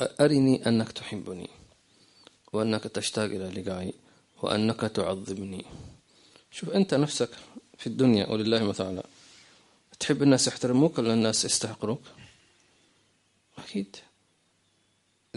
أرني 0.00 0.68
أنك 0.68 0.92
تحبني 0.92 1.50
وأنك 2.52 2.84
تشتاق 2.84 3.24
إلى 3.24 3.60
لقائي 3.60 3.94
وأنك 4.42 4.80
تعظمني. 4.80 5.64
شوف 6.50 6.70
أنت 6.70 6.94
نفسك 6.94 7.30
في 7.78 7.86
الدنيا 7.86 8.26
ولله 8.26 8.64
مثلا 8.64 9.02
تحب 10.00 10.22
الناس 10.22 10.48
يحترموك 10.48 10.98
ولا 10.98 11.14
الناس 11.14 11.44
يستحقروك؟ 11.44 12.02
أكيد. 13.58 13.96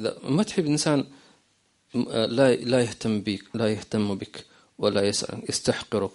إذا 0.01 0.17
ما 0.23 0.43
تحب 0.43 0.65
إنسان 0.65 1.05
لا 1.95 2.55
لا 2.55 2.81
يهتم 2.81 3.21
بك 3.21 3.43
لا 3.53 3.71
يهتم 3.71 4.15
بك 4.15 4.45
ولا 4.77 5.01
يسأل 5.07 5.43
يستحقرك 5.49 6.11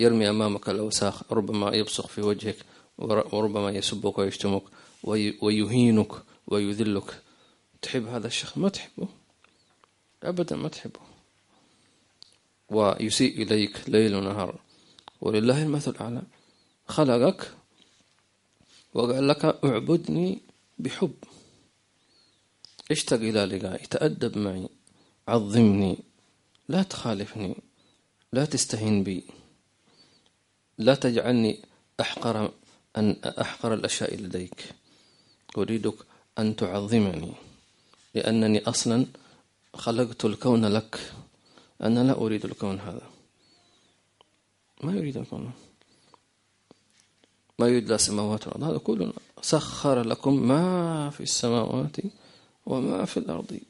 يرمي 0.00 0.30
أمامك 0.30 0.68
الأوساخ 0.68 1.32
ربما 1.32 1.74
يبصق 1.76 2.06
في 2.06 2.20
وجهك 2.20 2.56
وربما 2.98 3.70
يسبك 3.70 4.18
ويشتمك 4.18 4.62
ويهينك 5.42 6.12
ويذلك. 6.46 7.22
تحب 7.82 8.06
هذا 8.06 8.26
الشخص؟ 8.26 8.58
ما 8.58 8.68
تحبه. 8.68 9.08
أبدا 10.22 10.56
ما 10.56 10.68
تحبه. 10.68 11.00
ويسيء 12.70 13.42
إليك 13.42 13.88
ليل 13.88 14.14
ونهار. 14.14 14.60
ولله 15.20 15.62
المثل 15.62 15.90
الأعلى. 15.90 16.22
خلقك 16.88 17.50
وقال 18.94 19.28
لك 19.28 19.44
اعبدني 19.44 20.42
بحب. 20.78 21.14
اشتق 22.90 23.16
إلى 23.16 23.44
لقائي 23.44 23.86
تأدب 23.86 24.38
معي 24.38 24.68
عظمني 25.28 25.98
لا 26.68 26.82
تخالفني 26.82 27.56
لا 28.32 28.44
تستهين 28.44 29.02
بي 29.02 29.24
لا 30.78 30.94
تجعلني 30.94 31.62
أحقر 32.00 32.52
أن 32.96 33.16
أحقر 33.24 33.74
الأشياء 33.74 34.16
لديك. 34.16 34.74
أريدك 35.58 35.94
أن 36.38 36.56
تعظمني 36.56 37.32
لأنني 38.14 38.68
أصلا 38.68 39.06
خلقت 39.74 40.24
الكون 40.24 40.64
لك. 40.64 41.12
أنا 41.82 42.00
لا 42.00 42.12
أريد 42.12 42.44
الكون 42.44 42.80
هذا. 42.80 43.10
ما 44.82 44.92
يريد 44.92 45.16
الكون. 45.16 45.52
ما 47.58 47.68
يوجد 47.68 47.88
لا 47.88 47.96
سماوات 47.96 48.48
هذا 48.48 48.78
كله 48.78 49.12
سخر 49.42 50.02
لكم 50.02 50.48
ما 50.48 51.10
في 51.10 51.22
السماوات 51.22 51.96
وما 52.66 53.04
في 53.04 53.16
الأرض. 53.16 53.60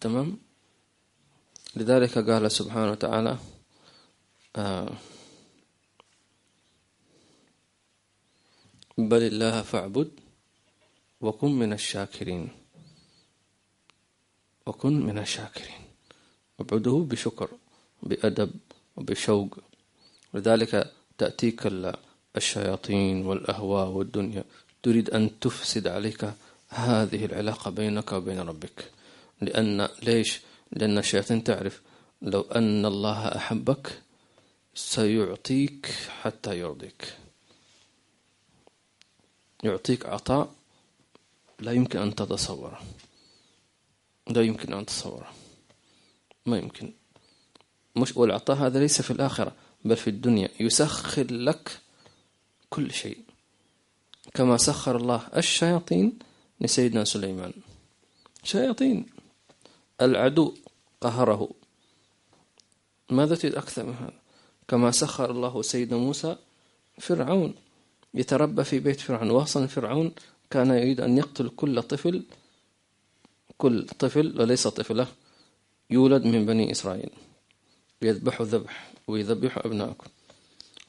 تمام؟ 0.00 0.38
لذلك 1.76 2.18
قال 2.18 2.52
سبحانه 2.52 2.90
وتعالى 2.90 3.38
آه 4.56 4.92
بل 8.98 9.22
الله 9.22 9.62
فاعبد 9.62 10.10
وكن 11.20 11.50
من 11.50 11.72
الشاكرين. 11.72 12.48
وكن 14.66 15.06
من 15.06 15.18
الشاكرين. 15.18 15.84
اعبده 16.60 17.06
بشكر 17.10 17.50
بأدب 18.02 18.50
وبشوق. 18.96 19.58
لذلك 20.34 20.92
تأتيك 21.18 21.60
الشياطين 22.36 23.26
والأهواء 23.26 23.88
والدنيا. 23.88 24.44
تريد 24.82 25.10
أن 25.10 25.38
تفسد 25.40 25.86
عليك 25.86 26.34
هذه 26.74 27.24
العلاقة 27.24 27.70
بينك 27.70 28.12
وبين 28.12 28.40
ربك. 28.40 28.90
لأن 29.40 29.88
ليش؟ 30.02 30.40
لأن 30.72 30.98
الشياطين 30.98 31.44
تعرف 31.44 31.82
لو 32.22 32.40
أن 32.40 32.86
الله 32.86 33.36
أحبك 33.36 34.02
سيعطيك 34.74 35.86
حتى 36.22 36.58
يرضيك. 36.58 37.16
يعطيك 39.64 40.06
عطاء 40.06 40.54
لا 41.60 41.72
يمكن 41.72 41.98
أن 41.98 42.14
تتصوره. 42.14 42.80
لا 44.30 44.42
يمكن 44.42 44.72
أن 44.72 44.86
تتصوره 44.86 45.32
ما 46.46 46.58
يمكن. 46.58 46.92
مش 47.96 48.16
والعطاء 48.16 48.56
هذا 48.56 48.78
ليس 48.78 49.02
في 49.02 49.10
الآخرة 49.10 49.52
بل 49.84 49.96
في 49.96 50.10
الدنيا. 50.10 50.48
يسخر 50.60 51.26
لك 51.30 51.78
كل 52.70 52.92
شيء. 52.92 53.18
كما 54.34 54.56
سخر 54.56 54.96
الله 54.96 55.28
الشياطين 55.36 56.18
لسيدنا 56.60 57.04
سليمان 57.04 57.52
شياطين 58.42 59.06
العدو 60.00 60.54
قهره 61.00 61.50
ماذا 63.10 63.34
تريد 63.36 63.54
أكثر 63.54 63.84
من 63.84 63.94
هذا 63.94 64.12
كما 64.68 64.90
سخر 64.90 65.30
الله 65.30 65.62
سيدنا 65.62 65.96
موسى 65.98 66.36
فرعون 66.98 67.54
يتربى 68.14 68.64
في 68.64 68.78
بيت 68.78 69.00
فرعون 69.00 69.30
واصلا 69.30 69.66
فرعون 69.66 70.12
كان 70.50 70.70
يريد 70.70 71.00
أن 71.00 71.18
يقتل 71.18 71.48
كل 71.48 71.82
طفل 71.82 72.24
كل 73.58 73.86
طفل 73.86 74.40
وليس 74.40 74.66
طفلة 74.66 75.06
يولد 75.90 76.24
من 76.24 76.46
بني 76.46 76.70
إسرائيل 76.70 77.10
يذبحوا 78.02 78.46
ذبح 78.46 78.92
ويذبحوا 79.08 79.66
أبنائكم 79.66 80.06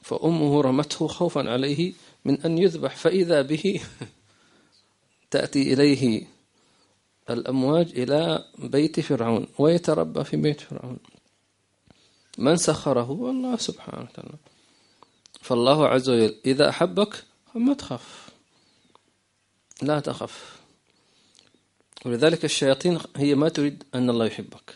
فأمه 0.02 0.60
رمته 0.60 1.06
خوفا 1.06 1.50
عليه 1.50 1.92
من 2.24 2.40
أن 2.40 2.58
يذبح 2.58 2.96
فإذا 2.96 3.42
به 3.42 3.80
تأتي 5.30 5.72
إليه 5.72 6.26
الأمواج 7.30 7.88
إلى 8.00 8.44
بيت 8.58 9.00
فرعون 9.00 9.46
ويتربى 9.58 10.24
في 10.24 10.36
بيت 10.36 10.60
فرعون. 10.60 10.98
من 12.38 12.56
سخره؟ 12.56 13.30
الله 13.30 13.56
سبحانه 13.56 14.02
وتعالى. 14.02 14.38
فالله 15.40 15.88
عز 15.88 16.08
وجل 16.10 16.34
إذا 16.46 16.68
أحبك 16.68 17.24
فما 17.54 17.74
تخف 17.74 18.28
لا 19.82 20.00
تخف 20.00 20.56
ولذلك 22.04 22.44
الشياطين 22.44 22.98
هي 23.16 23.34
ما 23.34 23.48
تريد 23.48 23.84
أن 23.94 24.10
الله 24.10 24.26
يحبك. 24.26 24.74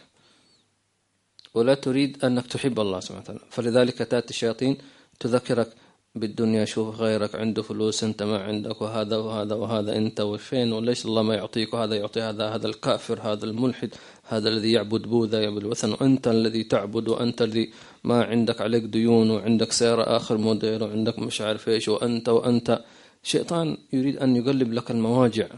ولا 1.54 1.74
تريد 1.74 2.24
أنك 2.24 2.46
تحب 2.46 2.80
الله 2.80 3.00
سبحانه 3.00 3.20
وتعالى. 3.20 3.40
فلذلك 3.50 3.98
تأتي 3.98 4.30
الشياطين 4.30 4.78
تذكرك 5.20 5.74
بالدنيا 6.14 6.64
شوف 6.64 7.00
غيرك 7.00 7.34
عنده 7.34 7.62
فلوس 7.62 8.04
أنت 8.04 8.22
ما 8.22 8.42
عندك 8.42 8.82
وهذا 8.82 9.16
وهذا 9.16 9.54
وهذا 9.54 9.96
أنت 9.96 10.20
وفين؟ 10.20 10.72
وليش 10.72 11.04
الله 11.04 11.22
ما 11.22 11.34
يعطيك؟ 11.34 11.74
وهذا 11.74 11.96
يعطي 11.96 12.20
هذا 12.20 12.48
هذا 12.54 12.66
الكافر 12.66 13.20
هذا 13.20 13.44
الملحد 13.44 13.94
هذا 14.24 14.48
الذي 14.48 14.72
يعبد 14.72 15.02
بوذا 15.02 15.42
يعبد 15.42 15.56
الوثن 15.56 15.92
وأنت 15.92 16.28
الذي 16.28 16.64
تعبد 16.64 17.08
وأنت 17.08 17.42
الذي 17.42 17.72
ما 18.04 18.24
عندك 18.24 18.60
عليك 18.60 18.84
ديون 18.84 19.30
وعندك 19.30 19.72
سيارة 19.72 20.16
آخر 20.16 20.36
موديل 20.36 20.82
وعندك 20.82 21.18
مش 21.18 21.40
عارف 21.40 21.68
إيش 21.68 21.88
وأنت 21.88 22.28
وأنت. 22.28 22.84
شيطان 23.22 23.76
يريد 23.92 24.16
أن 24.16 24.36
يقلب 24.36 24.72
لك 24.72 24.90
المواجع. 24.90 25.48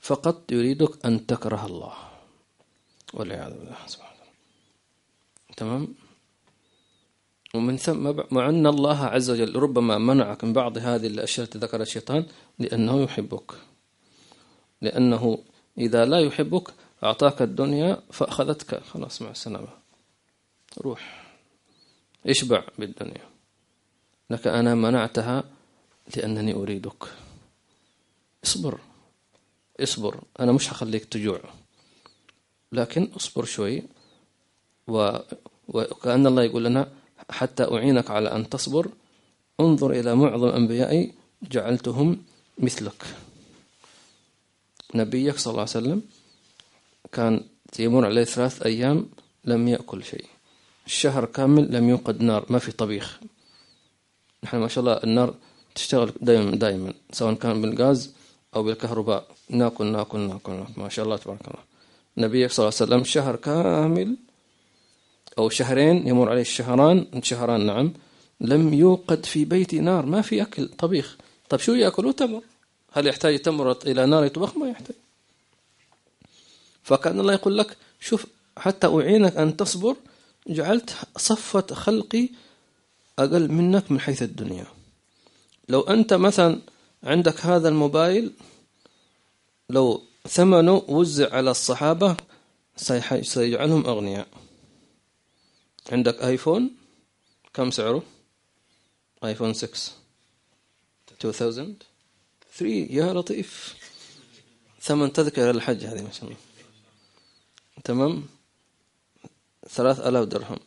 فقط 0.00 0.52
يريدك 0.52 1.06
أن 1.06 1.26
تكره 1.26 1.66
الله. 1.66 1.94
والعياذ 3.14 3.52
بالله. 3.58 3.76
سبحانه 3.86 4.16
تمام؟ 5.56 6.05
ومن 7.56 7.76
ثم 7.76 8.14
مع 8.30 8.48
أن 8.48 8.66
الله 8.66 9.04
عز 9.04 9.30
وجل 9.30 9.56
ربما 9.56 9.98
منعك 9.98 10.44
من 10.44 10.52
بعض 10.52 10.78
هذه 10.78 11.06
الأشياء 11.06 11.46
التي 11.46 11.58
ذكرها 11.58 11.82
الشيطان 11.82 12.26
لأنه 12.58 13.02
يحبك. 13.02 13.52
لأنه 14.82 15.38
إذا 15.78 16.04
لا 16.04 16.20
يحبك 16.20 16.74
أعطاك 17.04 17.42
الدنيا 17.42 18.02
فأخذتك. 18.12 18.82
خلاص 18.82 19.22
مع 19.22 19.30
السلامة. 19.30 19.68
روح. 20.78 21.26
اشبع 22.26 22.64
بالدنيا. 22.78 23.24
لك 24.30 24.46
أنا 24.46 24.74
منعتها 24.74 25.44
لأنني 26.16 26.54
أريدك. 26.54 27.04
اصبر. 28.44 28.80
اصبر. 29.80 30.20
أنا 30.40 30.52
مش 30.52 30.72
هخليك 30.72 31.04
تجوع. 31.04 31.40
لكن 32.72 33.08
اصبر 33.16 33.44
شوي 33.44 33.82
و... 34.88 35.18
وكأن 35.68 36.26
الله 36.26 36.42
يقول 36.42 36.64
لنا 36.64 36.92
حتى 37.30 37.64
أعينك 37.64 38.10
على 38.10 38.32
أن 38.32 38.48
تصبر. 38.48 38.88
انظر 39.60 39.90
إلى 39.90 40.14
معظم 40.14 40.48
أنبيائي 40.48 41.12
جعلتهم 41.42 42.22
مثلك. 42.58 43.04
نبيك 44.94 45.38
صلى 45.38 45.50
الله 45.50 45.60
عليه 45.60 45.70
وسلم 45.70 46.02
كان 47.12 47.44
يمر 47.78 48.06
عليه 48.06 48.24
ثلاث 48.24 48.62
أيام 48.62 49.08
لم 49.44 49.68
يأكل 49.68 50.04
شيء. 50.04 50.24
الشهر 50.86 51.24
كامل 51.24 51.72
لم 51.72 51.88
يوقد 51.88 52.22
نار 52.22 52.46
ما 52.50 52.58
في 52.58 52.72
طبيخ. 52.72 53.20
نحن 54.44 54.56
ما 54.56 54.68
شاء 54.68 54.84
الله 54.84 55.00
النار 55.04 55.34
تشتغل 55.74 56.12
دائما 56.20 56.56
دائما 56.56 56.94
سواء 57.12 57.34
كان 57.34 57.62
بالغاز 57.62 58.14
أو 58.56 58.62
بالكهرباء. 58.62 59.26
ناكل 59.50 59.86
نأكل 59.86 60.18
نأكل, 60.18 60.52
نأكل 60.52 60.80
ما 60.80 60.88
شاء 60.88 61.04
الله 61.04 61.16
تبارك 61.16 61.40
الله. 61.48 61.64
نبيك 62.18 62.50
صلى 62.50 62.64
الله 62.64 62.76
عليه 62.80 62.86
وسلم 62.86 63.04
شهر 63.04 63.36
كامل 63.36 64.16
أو 65.38 65.48
شهرين 65.48 66.08
يمر 66.08 66.30
عليه 66.30 66.40
الشهران 66.40 67.06
شهران 67.22 67.66
نعم. 67.66 67.92
لم 68.40 68.74
يوقد 68.74 69.26
في 69.26 69.44
بيتي 69.44 69.78
نار 69.78 70.06
ما 70.06 70.22
في 70.22 70.42
أكل 70.42 70.68
طبيخ. 70.68 71.16
طب 71.48 71.58
شو 71.58 71.74
يأكلوا 71.74 72.12
تمر 72.12 72.42
هل 72.92 73.06
يحتاج 73.06 73.38
تمر 73.38 73.72
إلى 73.86 74.06
نار 74.06 74.24
يطبخ؟ 74.24 74.56
ما 74.56 74.68
يحتاج. 74.68 74.96
فكأن 76.82 77.20
الله 77.20 77.32
يقول 77.32 77.58
لك 77.58 77.76
شوف 78.00 78.26
حتى 78.58 78.86
أعينك 78.86 79.36
أن 79.36 79.56
تصبر 79.56 79.96
جعلت 80.48 80.96
صفة 81.16 81.74
خلقي 81.74 82.28
أقل 83.18 83.52
منك 83.52 83.92
من 83.92 84.00
حيث 84.00 84.22
الدنيا. 84.22 84.66
لو 85.68 85.80
أنت 85.80 86.14
مثلا 86.14 86.60
عندك 87.04 87.40
هذا 87.40 87.68
الموبايل 87.68 88.32
لو 89.70 90.02
ثمنه 90.28 90.82
وزع 90.88 91.34
على 91.34 91.50
الصحابة 91.50 92.16
سيجعلهم 93.22 93.86
أغنياء. 93.86 94.26
عندك 95.92 96.22
آيفون؟ 96.22 96.70
كم 97.54 97.70
سعره؟ 97.70 98.02
آيفون 99.24 99.54
6 99.54 99.92
2003 101.12 101.86
يا 102.90 103.12
لطيف. 103.12 103.76
ثمن 104.80 105.12
تذكرة 105.12 105.52
للحج 105.52 105.84
هذه 105.84 106.02
ما 106.02 106.12
شاء 106.12 106.24
الله. 106.24 106.36
تمام؟ 107.84 108.24
ثلاث 109.68 110.00
ألاف 110.00 110.24
درهم. 110.24 110.58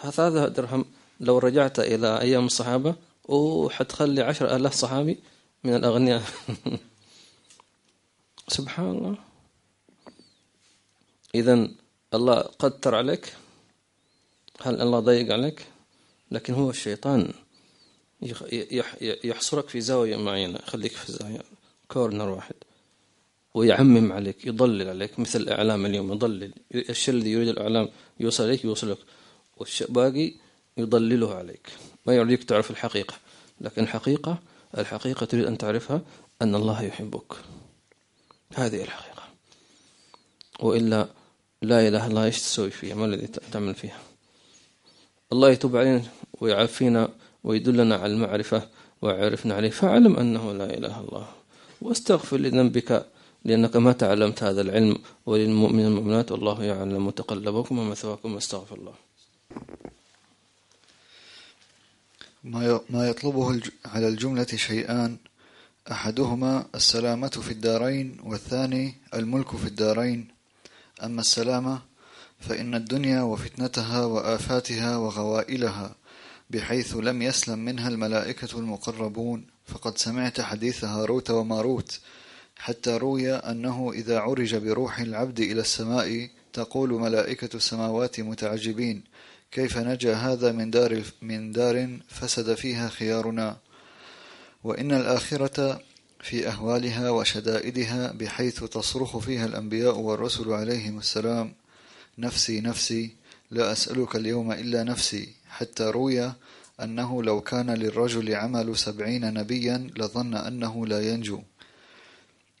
هذا 0.00 0.48
درهم 0.48 0.84
لو 1.20 1.38
رجعت 1.38 1.78
إلى 1.78 2.20
أيام 2.20 2.46
الصحابة 2.46 2.94
أوه 3.28 3.70
حتخلي 3.70 4.22
عشر 4.22 4.56
ألاف 4.56 4.74
صحابي 4.74 5.18
من 5.64 5.74
الأغنياء. 5.74 6.22
سبحان 8.48 8.90
الله. 8.90 9.16
إذا 11.34 11.68
الله 12.14 12.40
قدر 12.40 12.94
عليك. 12.94 13.34
هل 14.62 14.80
الله 14.82 15.00
ضيق 15.00 15.32
عليك؟ 15.32 15.66
لكن 16.30 16.54
هو 16.54 16.70
الشيطان 16.70 17.32
يحصرك 19.00 19.68
في 19.68 19.80
زاوية 19.80 20.16
معينة 20.16 20.58
خليك 20.58 20.92
في 20.92 21.12
زاوية 21.12 21.40
كورنر 21.88 22.28
واحد 22.28 22.54
ويعمم 23.54 24.12
عليك 24.12 24.46
يضلل 24.46 24.88
عليك 24.88 25.18
مثل 25.18 25.40
الإعلام 25.40 25.86
اليوم 25.86 26.12
يضلل 26.12 26.52
الشيء 26.74 27.14
الذي 27.14 27.32
يريد 27.32 27.48
الإعلام 27.48 27.88
يوصل 28.20 28.44
إليك 28.44 28.64
يوصلك 28.64 28.98
والباقي 29.56 30.32
يضلله 30.76 31.34
عليك 31.34 31.68
ما 32.06 32.14
يريدك 32.14 32.44
تعرف 32.44 32.70
الحقيقة 32.70 33.14
لكن 33.60 33.82
الحقيقة 33.82 34.38
الحقيقة 34.78 35.26
تريد 35.26 35.44
أن 35.44 35.58
تعرفها 35.58 36.02
أن 36.42 36.54
الله 36.54 36.82
يحبك. 36.82 37.32
هذه 38.54 38.82
الحقيقة. 38.82 39.22
وإلا 40.60 41.08
لا 41.62 41.88
إله 41.88 41.88
إلا 41.88 42.06
الله 42.06 42.24
إيش 42.24 42.38
تسوي 42.38 42.70
فيها؟ 42.70 42.94
ما 42.94 43.04
الذي 43.04 43.26
تعمل 43.26 43.74
فيها؟ 43.74 44.00
الله 45.32 45.50
يتوب 45.50 45.76
علينا 45.76 46.02
ويعافينا 46.40 47.08
ويدلنا 47.44 47.96
على 47.96 48.12
المعرفة 48.12 48.68
وعرفنا 49.02 49.54
عليه. 49.54 49.70
فاعلم 49.70 50.16
أنه 50.16 50.52
لا 50.52 50.64
إله 50.64 50.76
إلا 50.76 51.00
الله. 51.00 51.28
واستغفر 51.80 52.36
لذنبك 52.36 53.06
لأنك 53.44 53.76
ما 53.76 53.92
تعلمت 53.92 54.42
هذا 54.42 54.60
العلم 54.60 54.98
وللمؤمن 55.26 55.84
المؤمنات 55.84 56.32
والله 56.32 56.64
يعلم 56.64 57.06
متقلبكم 57.06 57.78
ومثواكم 57.78 58.34
واستغفر 58.34 58.76
الله. 58.76 58.94
ما 62.90 63.08
يطلبه 63.08 63.60
على 63.84 64.08
الجملة 64.08 64.46
شيئان. 64.46 65.16
أحدهما 65.90 66.66
السلامة 66.74 67.28
في 67.28 67.50
الدارين 67.50 68.16
والثاني 68.24 68.94
الملك 69.14 69.56
في 69.56 69.66
الدارين. 69.66 70.28
أما 71.04 71.20
السلامة 71.20 71.87
فإن 72.38 72.74
الدنيا 72.74 73.22
وفتنتها 73.22 74.04
وآفاتها 74.04 74.96
وغوائلها 74.96 75.94
بحيث 76.50 76.96
لم 76.96 77.22
يسلم 77.22 77.58
منها 77.58 77.88
الملائكة 77.88 78.58
المقربون. 78.58 79.58
فقد 79.68 79.98
سمعت 79.98 80.40
حديث 80.40 80.84
هاروت 80.84 81.30
وماروت 81.30 82.00
حتى 82.56 82.96
روي 82.96 83.32
أنه 83.34 83.90
إذا 83.94 84.18
عرج 84.18 84.56
بروح 84.56 84.98
العبد 84.98 85.40
إلى 85.40 85.60
السماء 85.60 86.28
تقول 86.52 86.92
ملائكة 86.92 87.56
السماوات 87.56 88.20
متعجبين 88.20 89.04
كيف 89.52 89.78
نجا 89.78 90.14
هذا 90.14 90.52
من 90.52 90.70
دار 90.70 91.02
من 91.22 91.52
دار 91.52 91.98
فسد 92.08 92.54
فيها 92.54 92.88
خيارنا؟ 92.88 93.56
وإن 94.64 94.92
الآخرة 94.92 95.80
في 96.20 96.48
أهوالها 96.48 97.10
وشدائدها 97.10 98.12
بحيث 98.12 98.64
تصرخ 98.64 99.16
فيها 99.18 99.46
الأنبياء 99.46 99.98
والرسل 99.98 100.52
عليهم 100.52 100.98
السلام. 100.98 101.54
نفسي 102.18 102.60
نفسي 102.60 103.10
لا 103.50 103.72
أسألك 103.72 104.16
اليوم 104.16 104.52
إلا 104.52 104.82
نفسي. 104.82 105.28
حتى 105.48 105.84
روي 105.84 106.32
أنه 106.82 107.22
لو 107.22 107.40
كان 107.40 107.70
للرجل 107.70 108.34
عمل 108.34 108.76
سبعين 108.76 109.34
نبيا 109.34 109.90
لظن 109.96 110.34
أنه 110.34 110.86
لا 110.86 111.12
ينجو. 111.12 111.40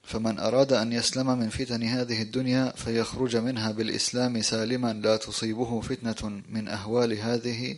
فمن 0.02 0.38
أراد 0.38 0.72
أن 0.72 0.92
يسلم 0.92 1.38
من 1.38 1.48
فتن 1.48 1.82
هذه 1.82 2.22
الدنيا 2.22 2.72
فيخرج 2.76 3.36
منها 3.36 3.72
بالإسلام 3.72 4.42
سالما 4.42 4.92
لا 4.92 5.16
تصيبه 5.16 5.80
فتنة 5.80 6.42
من 6.48 6.68
أهوال 6.68 7.12
هذه 7.12 7.76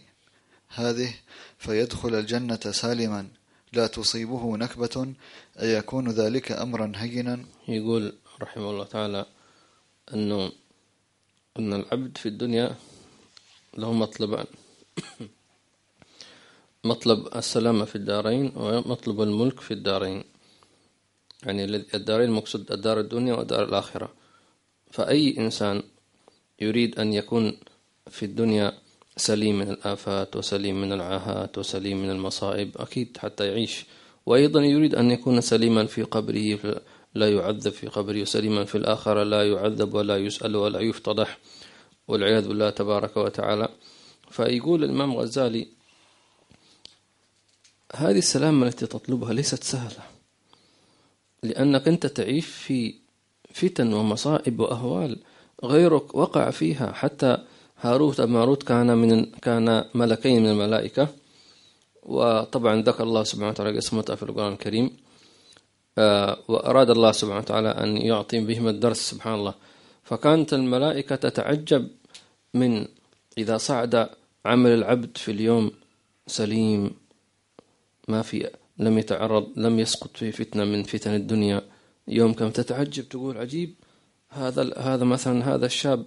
هذه 0.69 1.15
فيدخل 1.59 2.15
الجنة 2.15 2.61
سالما 2.71 3.27
لا 3.73 3.87
تصيبه 3.87 4.57
نكبة. 4.57 5.15
أيكون 5.63 6.11
ذلك 6.11 6.53
أمرا 6.53 6.93
هينا؟ 6.97 7.45
يقول 7.69 8.15
رحمه 8.43 8.71
الله 8.71 8.85
تعالى 8.85 9.27
أنه 10.15 10.53
أن 11.61 11.73
العبد 11.73 12.19
في 12.19 12.27
الدنيا 12.27 12.75
له 13.79 13.93
مطلبان. 13.93 14.47
مطلب 16.85 17.29
السلامة 17.37 17.85
في 17.85 17.97
الدارين 17.97 18.53
ومطلب 18.57 19.21
الملك 19.21 19.61
في 19.61 19.75
الدارين. 19.75 20.25
يعني 21.43 21.65
الدارين 21.95 22.31
مقصود 22.31 22.73
الدار 22.73 23.01
الدنيا 23.01 23.35
والدار 23.35 23.65
الآخرة. 23.65 24.13
فأي 24.91 25.39
إنسان 25.39 25.83
يريد 26.61 26.99
أن 26.99 27.13
يكون 27.13 27.57
في 28.11 28.23
الدنيا 28.25 28.73
سليم 29.17 29.59
من 29.59 29.71
الآفات 29.71 30.37
وسليم 30.37 30.81
من 30.81 30.93
العاهات 30.93 31.59
وسليم 31.59 32.03
من 32.03 32.11
المصائب 32.11 32.71
أكيد 32.77 33.17
حتى 33.17 33.47
يعيش. 33.47 33.85
وأيضا 34.27 34.61
يريد 34.61 34.95
أن 34.95 35.11
يكون 35.11 35.41
سليما 35.41 35.87
في 35.87 36.03
قبره 36.03 36.81
لا 37.15 37.31
يعذب 37.31 37.73
في 37.73 37.87
قبره 37.87 38.23
وسليما 38.23 38.65
في 38.65 38.75
الآخرة 38.75 39.23
لا 39.23 39.51
يعذب 39.51 39.95
ولا 39.95 40.17
يسأل 40.17 40.57
ولا 40.57 40.81
يفتضح 40.81 41.39
والعياذ 42.09 42.49
بالله 42.49 42.71
تبارك 42.71 43.17
وتعالى. 43.17 43.69
فيقول 44.31 44.85
الإمام 44.85 45.17
غزالي 45.17 45.69
هذه 47.95 48.19
السلامة 48.19 48.67
التي 48.67 48.87
تطلبها 48.87 49.33
ليست 49.33 49.65
سهلة 49.65 50.03
لأنك 51.43 51.89
أنت 51.89 52.07
تعيش 52.07 52.47
في 52.47 52.95
فتن 53.53 53.93
ومصائب 53.93 54.61
وأهوال 54.61 55.19
غيرك 55.65 56.15
وقع 56.15 56.51
فيها. 56.51 56.93
حتى 56.93 57.39
هاروت 57.81 58.21
ماروت 58.21 58.63
كان 58.63 58.99
من 58.99 59.25
كان 59.25 59.85
ملكين 59.95 60.43
من 60.43 60.51
الملائكة 60.51 61.09
وطبعا 62.03 62.83
ذكر 62.83 63.05
الله 63.05 63.25
سبحانه 63.25 63.49
وتعالى 63.49 63.77
قسمتها 63.77 64.17
في 64.17 64.23
القرآن 64.23 64.53
الكريم. 64.53 64.91
وأراد 66.49 66.91
الله 66.91 67.13
سبحانه 67.13 67.39
وتعالى 67.39 67.69
أن 67.69 67.97
يعطي 67.97 68.41
بهم 68.41 68.69
الدرس 68.69 69.11
سبحان 69.11 69.35
الله. 69.35 69.55
فكانت 70.05 70.55
الملائكة 70.55 71.17
تتعجب 71.17 71.89
من 72.55 72.87
إذا 73.39 73.57
صعد 73.57 74.09
عمل 74.45 74.71
العبد 74.71 75.17
في 75.17 75.31
اليوم 75.31 75.71
سليم 76.27 76.91
ما 78.09 78.23
في 78.23 78.51
لم 78.79 78.99
يتعرض 78.99 79.47
لم 79.57 79.79
يسقط 79.79 80.17
في 80.17 80.33
فتنة 80.33 80.65
من 80.65 80.83
فتن 80.83 81.15
الدنيا. 81.15 81.63
يوم 82.09 82.33
كم 82.33 82.51
تتعجب 82.51 83.09
تقول 83.09 83.39
عجيب 83.39 83.75
هذا 84.31 84.79
هذا 84.79 85.05
مثلا 85.05 85.55
هذا 85.55 85.67
الشاب 85.67 86.05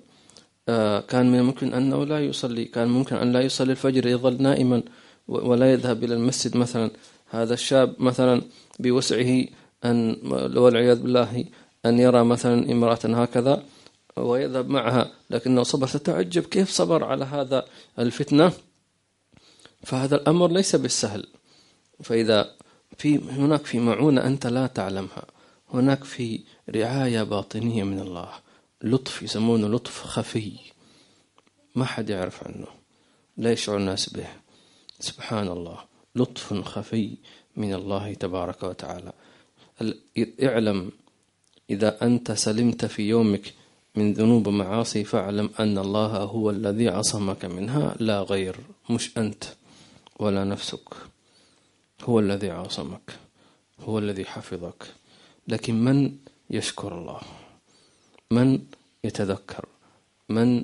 آه، 0.70 1.00
كان 1.00 1.32
من 1.32 1.40
الممكن 1.40 1.74
أنه 1.74 2.06
لا 2.06 2.20
يصلي 2.20 2.66
كان 2.66 2.88
ممكن 2.88 3.16
أن 3.16 3.32
لا 3.32 3.42
يصلي 3.42 3.72
الفجر 3.72 4.08
يظل 4.08 4.42
نائما 4.42 4.84
ولا 5.28 5.72
يذهب 5.72 6.04
إلى 6.04 6.14
المسجد 6.14 6.58
مثلا. 6.58 6.92
هذا 7.30 7.54
الشاب 7.54 7.96
مثلا 8.00 8.42
بوسعه 8.80 9.46
أن 9.86 10.18
والعياذ 10.58 11.02
بالله 11.02 11.46
أن 11.86 12.00
يرى 12.00 12.24
مثلا 12.24 12.72
امرأة 12.72 13.00
هكذا 13.04 13.64
ويذهب 14.18 14.70
معها 14.70 15.12
لكنه 15.30 15.64
صبر 15.64 15.88
تتعجب 15.88 16.44
كيف 16.44 16.70
صبر 16.70 17.04
على 17.04 17.26
هذا 17.26 17.66
الفتنة؟ 18.00 18.54
فهذا 19.84 20.16
الأمر 20.16 20.52
ليس 20.52 20.76
بالسهل. 20.76 21.28
فإذا 22.04 22.56
في 22.98 23.18
هناك 23.18 23.66
في 23.66 23.80
معونة 23.80 24.26
أنت 24.26 24.48
لا 24.48 24.68
تعلمها. 24.68 25.26
هناك 25.74 26.04
في 26.04 26.44
رعاية 26.70 27.24
باطنية 27.24 27.84
من 27.84 28.00
الله. 28.00 28.30
لطف 28.82 29.24
يسمونه 29.24 29.68
لطف 29.68 30.04
خفي. 30.04 30.54
ما 31.76 31.86
حد 31.86 32.10
يعرف 32.10 32.48
عنه. 32.48 32.68
لا 33.38 33.52
يشعر 33.52 33.78
الناس 33.78 34.10
به. 34.10 34.28
سبحان 35.00 35.48
الله. 35.48 35.78
لطف 36.16 36.54
خفي 36.54 37.18
من 37.56 37.74
الله 37.74 38.14
تبارك 38.14 38.64
وتعالى. 38.64 39.14
اعلم 40.44 40.92
إذا 41.70 42.06
أنت 42.06 42.32
سلمت 42.32 42.86
في 42.86 43.10
يومك 43.10 43.54
من 43.96 44.14
ذنوب 44.14 44.48
ومعاصي 44.48 45.04
فاعلم 45.04 45.50
أن 45.60 45.78
الله 45.78 46.18
هو 46.18 46.50
الذي 46.50 46.90
عصمك 46.90 47.46
منها 47.46 47.96
لا 48.00 48.22
غير. 48.22 48.56
مش 48.90 49.18
أنت 49.18 49.44
ولا 50.20 50.44
نفسك. 50.44 50.90
هو 52.04 52.20
الذي 52.20 52.50
عاصمك 52.52 53.18
هو 53.80 54.00
الذي 54.00 54.26
حفظك. 54.26 54.94
لكن 55.48 55.84
من 55.84 56.18
يشكر 56.50 56.98
الله؟ 56.98 57.22
من 58.32 58.60
يتذكر؟ 59.04 59.66
من 60.30 60.64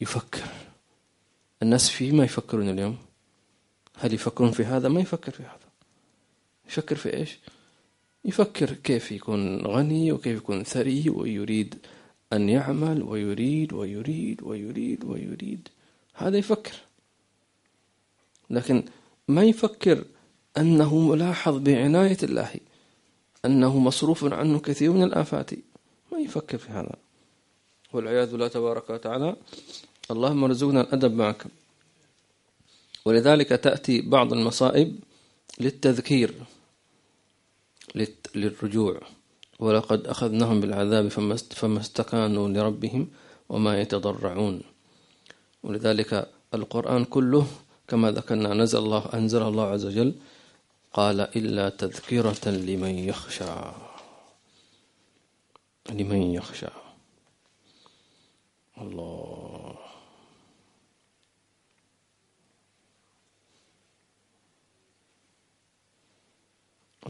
يفكر؟ 0.00 0.48
الناس 1.62 1.88
فيما 1.88 2.24
يفكرون 2.24 2.68
اليوم؟ 2.68 2.98
هل 3.96 4.14
يفكرون 4.14 4.50
في 4.50 4.64
هذا؟ 4.64 4.88
ما 4.88 5.00
يفكر 5.00 5.32
في 5.32 5.42
هذا. 5.42 5.70
يفكر 6.68 6.96
في 6.96 7.16
إيش؟ 7.16 7.38
يفكر 8.24 8.72
كيف 8.72 9.12
يكون 9.12 9.66
غني 9.66 10.12
وكيف 10.12 10.36
يكون 10.36 10.64
ثري 10.64 11.10
ويريد 11.10 11.74
أن 12.32 12.48
يعمل 12.48 13.02
ويريد 13.02 13.72
ويريد 13.72 14.42
ويريد 14.42 15.04
ويريد. 15.04 15.68
هذا 16.14 16.38
يفكر. 16.38 16.72
لكن 18.50 18.84
ما 19.28 19.44
يفكر 19.44 20.04
أنه 20.58 20.98
ملاحظ 20.98 21.58
بعناية 21.58 22.18
الله 22.22 22.50
أنه 23.44 23.78
مصروف 23.78 24.24
عنه 24.24 24.58
كثير 24.58 24.92
من 24.92 25.02
الآفات. 25.02 25.50
ما 26.12 26.18
يفكر 26.18 26.58
في 26.58 26.70
هذا. 26.70 26.96
والعياذ 27.92 28.30
بالله 28.32 28.48
تبارك 28.48 28.90
وتعالى. 28.90 29.36
اللهم 30.10 30.44
ارزقنا 30.44 30.80
الأدب 30.80 31.14
معك. 31.14 31.44
ولذلك 33.04 33.48
تأتي 33.48 34.00
بعض 34.00 34.32
المصائب 34.32 34.98
للتذكير. 35.60 36.34
للرجوع. 38.34 39.00
ولقد 39.58 40.06
أخذناهم 40.06 40.60
بالعذاب 40.60 41.08
فما 41.50 41.80
استكانوا 41.80 42.48
لربهم 42.48 43.08
وما 43.48 43.80
يتضرعون. 43.80 44.62
ولذلك 45.62 46.30
القرآن 46.54 47.04
كله 47.04 47.46
كما 47.88 48.10
ذكرنا 48.10 48.54
نزل 48.54 48.78
الله 48.78 49.04
أنزل 49.14 49.42
الله 49.42 49.66
عز 49.66 49.86
وجل 49.86 50.14
قال 50.92 51.20
إلا 51.20 51.68
تذكرة 51.68 52.48
لمن 52.48 52.98
يخشى. 52.98 53.44
لمن 55.90 56.22
يخشى. 56.22 56.66
الله. 58.78 59.89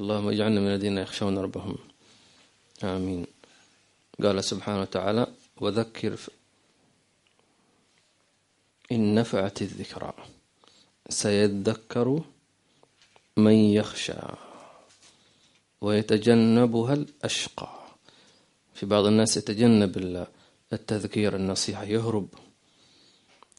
اللهم 0.01 0.29
اجعلنا 0.29 0.61
من 0.61 0.67
الذين 0.67 0.99
يخشون 0.99 1.39
ربهم. 1.39 1.79
آمين. 2.85 3.27
قال 4.23 4.45
سبحانه 4.45 4.81
وتعالى 4.81 5.27
وذكر 5.61 6.19
إن 8.93 9.15
نفعت 9.15 9.63
الذكرى. 9.63 10.13
سيذكر 11.09 12.23
من 13.37 13.53
يخشى 13.53 14.23
ويتجنبها 15.81 16.95
الأشقى. 16.95 17.71
في 18.75 18.87
بعض 18.87 19.05
الناس 19.05 19.37
يتجنب 19.37 20.27
التذكير 20.73 21.37
النصيحة 21.37 21.85
يهرب. 21.85 22.29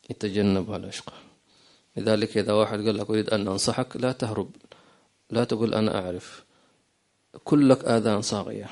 يتجنبها 0.09 0.77
الأشقى. 0.77 1.13
لذلك 1.97 2.37
إذا 2.37 2.53
واحد 2.53 2.85
قال 2.85 2.97
لك 2.97 3.09
أريد 3.09 3.29
أن 3.29 3.47
أنصحك 3.47 3.97
لا 3.97 4.11
تهرب. 4.11 4.51
لا 5.31 5.43
تقول 5.43 5.73
أنا 5.73 6.05
أعرف. 6.05 6.43
كلك 7.43 7.85
آذان 7.85 8.21
صاغية. 8.21 8.69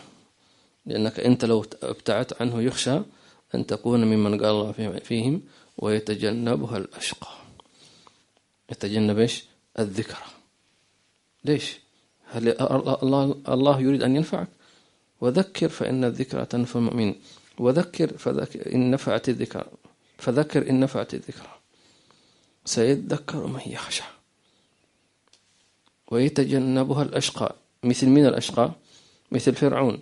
لأنك 0.86 1.20
أنت 1.20 1.46
لو 1.46 1.66
ابتعدت 1.84 2.42
عنه 2.42 2.62
يخشى 2.62 3.00
أن 3.56 3.66
تكون 3.66 4.06
ممن 4.06 4.32
قال 4.42 4.50
الله 4.50 5.00
فيهم 5.00 5.42
ويتجنبها 5.78 6.78
الأشقى. 6.78 7.28
يتجنب 8.72 9.20
إيش؟ 9.20 9.44
الذكرى. 9.80 10.26
ليش؟ 11.46 11.80
هل 12.32 12.50
الله, 13.04 13.42
الله 13.48 13.82
يريد 13.82 14.04
أن 14.04 14.16
ينفعك؟ 14.16 14.48
وذكر 15.22 15.70
فإن 15.70 16.04
الذكرى 16.04 16.46
تنفع 16.46 16.80
المؤمن. 16.80 17.16
وذكر 17.60 18.18
فذكر 18.18 18.76
إن 18.76 18.92
نفعت 18.92 19.30
الذكرى. 19.30 19.66
فذكر 20.18 20.70
إن 20.70 20.80
نفعت 20.80 21.14
الذكرى. 21.14 21.60
سيذكر 22.66 23.48
من 23.48 23.62
يخشى. 23.66 24.04
ويتجنبها 26.10 27.04
الأشقى 27.04 27.56
مثل 27.84 28.08
من 28.08 28.26
الأشقى 28.26 28.72
مثل 29.32 29.56
فرعون. 29.56 30.00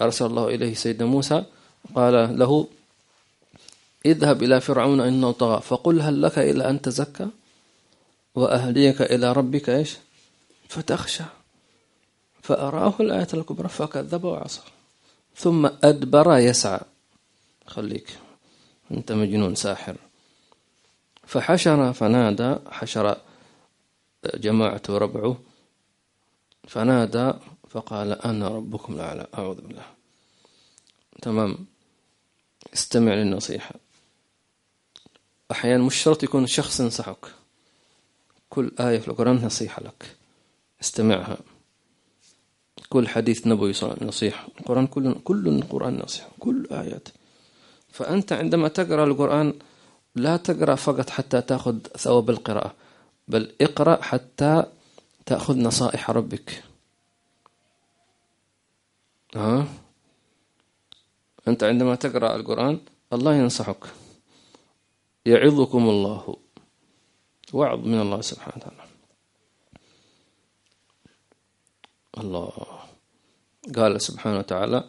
أرسل 0.00 0.26
الله 0.26 0.48
إليه 0.48 0.74
سيدنا 0.74 1.06
موسى 1.08 1.44
قال 1.94 2.38
له 2.38 2.68
اذهب 4.06 4.42
إلى 4.42 4.60
فرعون 4.60 5.00
إنه 5.00 5.32
طغى 5.32 5.60
فقل 5.60 6.00
هل 6.00 6.22
لك 6.22 6.38
إلى 6.38 6.70
أن 6.70 6.82
تزكى؟ 6.82 7.28
وأهديك 8.34 9.02
إلى 9.02 9.32
ربك 9.32 9.70
إيش؟ 9.70 9.96
فتخشى. 10.68 11.24
فأراه 12.42 12.94
الآية 13.00 13.28
الكبرى 13.34 13.68
فكذب 13.68 14.24
وعصى. 14.24 14.60
ثم 15.36 15.66
أدبر 15.66 16.38
يسعى. 16.38 16.80
خليك. 17.66 18.18
أنت 18.90 19.12
مجنون 19.12 19.54
ساحر. 19.54 19.96
فحشر 21.26 21.92
فنادى 21.92 22.56
حشر 22.70 23.16
جماعة 24.26 24.82
ربعه. 24.88 25.36
فنادى 26.68 27.32
فقال 27.68 28.12
أنا 28.12 28.48
ربكم 28.48 28.94
الأعلى. 28.94 29.26
أعوذ 29.38 29.60
بالله. 29.60 29.86
تمام. 31.22 31.66
استمع 32.74 33.14
للنصيحة. 33.14 33.74
أحيانا 35.50 35.82
مش 35.82 35.96
شرط 35.96 36.22
يكون 36.22 36.46
شخص 36.46 36.80
ينصحك. 36.80 37.26
كل 38.50 38.72
آية 38.80 38.98
في 38.98 39.08
القرآن 39.08 39.36
نصيحة 39.36 39.82
لك. 39.82 40.16
استمعها. 40.80 41.38
كل 42.88 43.08
حديث 43.08 43.46
نبوي 43.46 43.72
نصيحة. 44.02 44.48
القرآن 44.60 44.86
كل 44.86 45.14
كل 45.24 45.48
القرآن 45.48 45.98
نصيحة. 45.98 46.28
كل 46.38 46.68
آيات. 46.72 47.08
فأنت 47.92 48.32
عندما 48.32 48.68
تقرأ 48.68 49.04
القرآن 49.04 49.54
لا 50.14 50.36
تقرأ 50.36 50.74
فقط 50.74 51.10
حتى 51.10 51.40
تأخذ 51.40 51.78
ثواب 51.98 52.30
القراءة. 52.30 52.81
بل 53.32 53.52
اقرأ 53.60 54.02
حتى 54.02 54.64
تأخذ 55.26 55.56
نصائح 55.56 56.10
ربك. 56.10 56.64
ها؟ 59.36 59.66
أنت 61.48 61.64
عندما 61.64 61.94
تقرأ 61.94 62.36
القرآن 62.36 62.80
الله 63.12 63.34
ينصحك. 63.34 63.84
يعظكم 65.26 65.88
الله. 65.88 66.36
وعظ 67.52 67.78
من 67.78 68.00
الله 68.00 68.20
سبحانه 68.20 68.56
وتعالى. 68.56 68.84
الله. 72.18 72.52
قال 73.76 74.00
سبحانه 74.00 74.38
وتعالى 74.38 74.84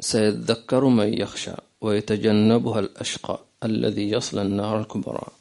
سيذكر 0.00 0.84
من 0.84 1.14
يخشى 1.14 1.54
ويتجنبها 1.80 2.80
الأشقى 2.80 3.40
الذي 3.64 4.10
يصل 4.10 4.38
النار 4.38 4.80
الكبرى. 4.80 5.37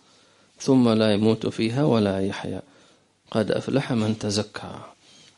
ثم 0.59 0.89
لا 0.89 1.13
يموت 1.13 1.47
فيها 1.47 1.83
ولا 1.83 2.27
يحيا. 2.27 2.61
قد 3.31 3.51
أفلح 3.51 3.91
من 3.91 4.19
تزكى. 4.19 4.75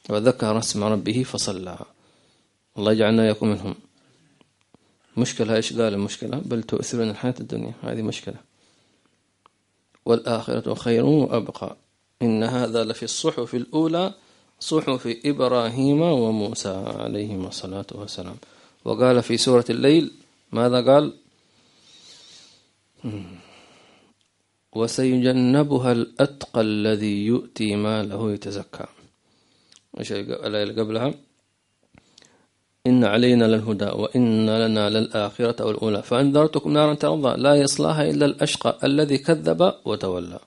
وذكر 0.09 0.59
اسم 0.59 0.83
ربه 0.83 1.23
فصلى. 1.23 1.77
الله 2.77 2.91
يجعلنا 2.91 3.27
يكون 3.27 3.49
منهم. 3.49 3.75
مشكلة 5.17 5.55
إيش 5.55 5.73
قال 5.73 5.93
المشكلة؟ 5.93 6.41
بل 6.45 6.63
تؤثرون 6.63 7.09
الحياة 7.09 7.35
الدنيا. 7.39 7.73
هذه 7.83 8.01
مشكلة. 8.01 8.35
والآخرة 10.05 10.73
خير 10.73 11.05
وأبقى. 11.05 11.75
إن 12.21 12.43
هذا 12.43 12.83
لفي 12.83 13.03
الصحف 13.03 13.55
الأولى 13.55 14.13
صحف 14.59 15.17
إبراهيم 15.25 16.01
وموسى 16.01 16.83
عليهما 16.87 17.47
الصلاة 17.47 17.85
والسلام. 17.91 18.35
وقال 18.85 19.23
في 19.23 19.37
سورة 19.37 19.65
الليل 19.69 20.11
ماذا 20.51 20.93
قال؟ 20.93 21.13
وسيجنبها 24.75 25.91
الأتقى 25.91 26.61
الذي 26.61 27.25
يؤتي 27.25 27.75
ماله 27.75 28.31
يتزكى. 28.31 28.85
إيش 29.99 30.11
الآية 30.11 30.63
اللي 30.63 30.81
قبلها؟ 30.81 31.13
إن 32.87 33.03
علينا 33.03 33.45
للهدى 33.45 33.85
وإن 33.85 34.49
لنا 34.49 34.89
للآخرة 34.89 35.65
والأولى. 35.65 36.01
فأنذرتكم 36.03 36.73
نارا 36.73 36.93
ترضى 36.93 37.37
لا 37.37 37.55
يصلاها 37.55 38.09
إلا 38.09 38.25
الأشقى 38.25 38.79
الذي 38.83 39.17
كذب 39.17 39.73
وتولى. 39.85 40.39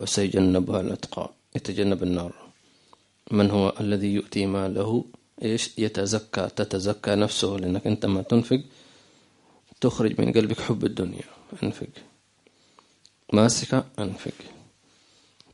وسيجنبها 0.00 0.80
الأتقى 0.80 1.30
يتجنب 1.56 2.02
النار. 2.02 2.32
من 3.30 3.50
هو 3.50 3.72
الذي 3.80 4.14
يؤتي 4.14 4.46
ماله 4.46 5.04
إيش؟ 5.42 5.78
يتزكى 5.78 6.48
تتزكى 6.56 7.14
نفسه 7.14 7.48
لأنك 7.48 7.86
أنت 7.86 8.06
ما 8.06 8.22
تنفق 8.22 8.60
تخرج 9.80 10.20
من 10.20 10.32
قلبك 10.32 10.60
حب 10.60 10.84
الدنيا 10.84 11.28
انفق. 11.62 11.88
ماسك 13.32 13.84
انفق 13.98 14.32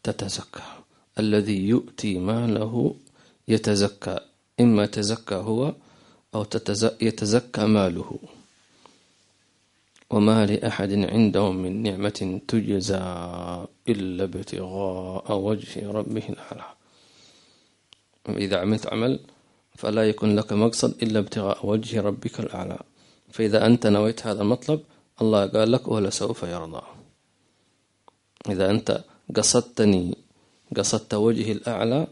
تتزكى. 0.03 0.63
الذي 1.19 1.69
يؤتي 1.69 2.19
ماله 2.19 2.95
يتزكى. 3.49 4.19
إما 4.61 4.87
تزكى 4.87 5.35
هو 5.35 5.75
أو 6.35 6.47
يتزكى 7.01 7.65
ماله. 7.67 8.19
وما 10.11 10.47
لأحد 10.47 10.93
عنده 10.93 11.53
من 11.53 11.83
نعمة 11.83 12.41
تجزى 12.49 13.05
إلا 13.89 14.25
ابتغاء 14.25 15.33
وجه 15.33 15.91
ربه 15.91 16.29
الأعلى. 16.29 16.67
إذا 18.29 18.61
عملت 18.61 18.87
عمل 18.87 19.21
فلا 19.77 20.09
يكون 20.09 20.37
لك 20.37 20.53
مقصد 20.53 21.03
إلا 21.03 21.19
ابتغاء 21.19 21.67
وجه 21.67 22.01
ربك 22.01 22.41
الأعلى. 22.41 22.79
فإذا 23.33 23.67
أنت 23.67 23.87
نويت 23.87 24.27
هذا 24.27 24.43
المطلب 24.43 24.81
الله 25.23 25.47
قال 25.47 25.73
لك 25.73 25.89
ولسوف 25.89 26.43
يرضى. 26.43 26.94
إذا 28.49 28.71
أنت 28.71 29.05
قصدتني 29.37 30.17
قصدت 30.77 31.15
وجهي 31.15 31.53
الأعلى 31.53 32.07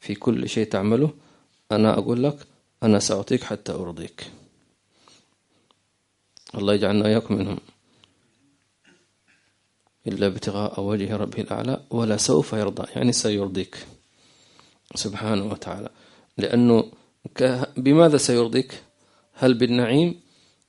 في 0.00 0.14
كل 0.14 0.48
شيء 0.48 0.68
تعمله 0.68 1.10
أنا 1.72 1.98
أقول 1.98 2.24
لك 2.24 2.38
أنا 2.82 2.98
سأعطيك 2.98 3.44
حتى 3.44 3.72
أرضيك. 3.72 4.30
الله 6.54 6.74
يجعلنا 6.74 7.06
إياكم 7.06 7.34
منهم. 7.34 7.58
إلا 10.06 10.26
ابتغاء 10.26 10.80
وجه 10.80 11.16
ربه 11.16 11.40
الأعلى 11.40 11.80
ولا 11.90 12.16
سوف 12.16 12.52
يرضى 12.52 12.86
يعني 12.96 13.12
سيرضيك. 13.12 13.86
سبحانه 14.94 15.44
وتعالى. 15.44 15.88
لأنه 16.38 16.92
بماذا 17.76 18.16
سيرضيك؟ 18.16 18.82
هل 19.34 19.54
بالنعيم؟ 19.54 20.20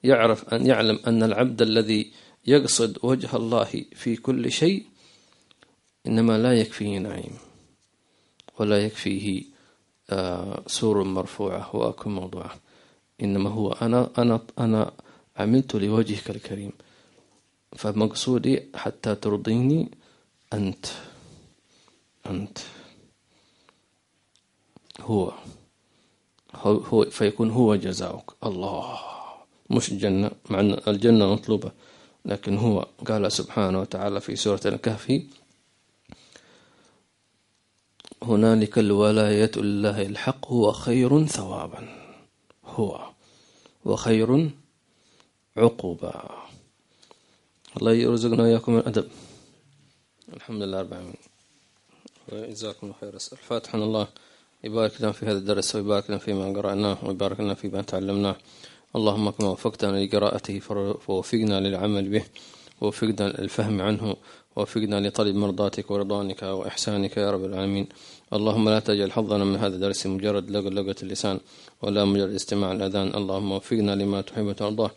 يعرف 0.04 0.54
أن 0.54 0.66
يعلم 0.66 1.00
أن 1.08 1.24
العبد 1.24 1.62
الذي 1.62 2.12
يقصد 2.48 2.98
وجه 3.04 3.36
الله 3.36 3.86
في 3.96 4.16
كل 4.16 4.52
شيء 4.52 4.86
إنما 6.08 6.38
لا 6.38 6.60
يكفيه 6.60 6.98
نعيم 6.98 7.38
ولا 8.60 8.86
يكفيه 8.86 9.44
آه، 10.10 10.64
سور 10.68 11.04
مرفوعة 11.04 11.76
وأكون 11.76 12.16
موضوعة 12.16 12.60
إنما 13.22 13.50
هو 13.50 13.72
أنا 13.72 14.10
أنا 14.18 14.42
أنا 14.60 14.92
عملت 15.38 15.76
لوجهك 15.76 16.30
الكريم 16.30 16.72
فمقصودي 17.76 18.64
حتى 18.76 19.16
ترضيني 19.16 19.92
أنت 20.54 20.86
أنت. 22.26 22.58
هو 25.02 25.34
هو 26.56 27.06
فيكون 27.06 27.50
هو 27.50 27.76
جزاؤك. 27.76 28.34
الله 28.44 29.00
مش 29.70 29.92
الجنة 29.92 30.32
مع 30.50 30.60
أن 30.60 30.82
الجنة 30.88 31.34
مطلوبة. 31.34 31.72
لكن 32.26 32.58
هو 32.58 32.88
قال 33.08 33.32
سبحانه 33.32 33.82
وتعالى 33.82 34.22
في 34.22 34.36
سورة 34.36 34.62
الكهف 34.66 35.22
هنالك 38.24 38.80
الولاية 38.80 39.52
لله 39.58 40.02
الحق 40.02 40.48
هو 40.48 40.72
خير 40.72 41.26
ثوابا 41.26 41.82
هو 42.66 43.10
وخير 43.86 44.50
عقوبا. 45.58 46.30
الله 47.78 47.94
يرزقنا 47.94 48.46
إياكم 48.46 48.78
الأدب. 48.78 49.08
الحمد 50.34 50.62
لله 50.62 50.82
رب 50.82 50.94
العالمين. 50.94 51.16
جزاكم 52.32 52.88
الله 52.88 52.96
خير 53.02 53.14
الفاتحة 53.14 53.78
الله. 53.78 54.08
يبارك 54.64 55.02
لنا 55.02 55.12
في 55.12 55.26
هذا 55.26 55.38
الدرس 55.38 55.76
ويبارك 55.76 56.10
لنا 56.10 56.20
فيما 56.20 56.54
قرأناه 56.54 56.98
ويبارك 57.06 57.40
لنا 57.40 57.54
فيما 57.54 57.82
تعلمناه. 57.82 58.36
اللهم 58.96 59.30
كما 59.30 59.50
وفقتنا 59.50 60.06
لقراءته 60.06 60.60
فوفقنا 61.06 61.60
للعمل 61.60 62.10
به 62.10 62.24
ووفقنا 62.82 63.24
للفهم 63.30 63.82
عنه 63.82 64.16
ووفقنا 64.56 65.08
لطلب 65.08 65.36
مرضاتك 65.36 65.92
ورضوانك 65.92 66.44
وإحسانك 66.44 67.18
يا 67.18 67.32
رب 67.32 67.46
العالمين. 67.46 67.88
اللهم 68.34 68.70
لا 68.70 68.80
تجعل 68.80 69.12
حظنا 69.12 69.44
من 69.44 69.56
هذا 69.56 69.76
الدرس 69.76 70.08
مجرد 70.08 70.52
لغة 70.52 70.96
اللسان 71.04 71.40
ولا 71.82 72.06
مجرد 72.06 72.34
استماع 72.34 72.72
الأذان. 72.72 73.08
اللهم 73.16 73.52
وفقنا 73.52 73.96
لما 73.96 74.22
تحب 74.22 74.46
وترضاه 74.46 74.92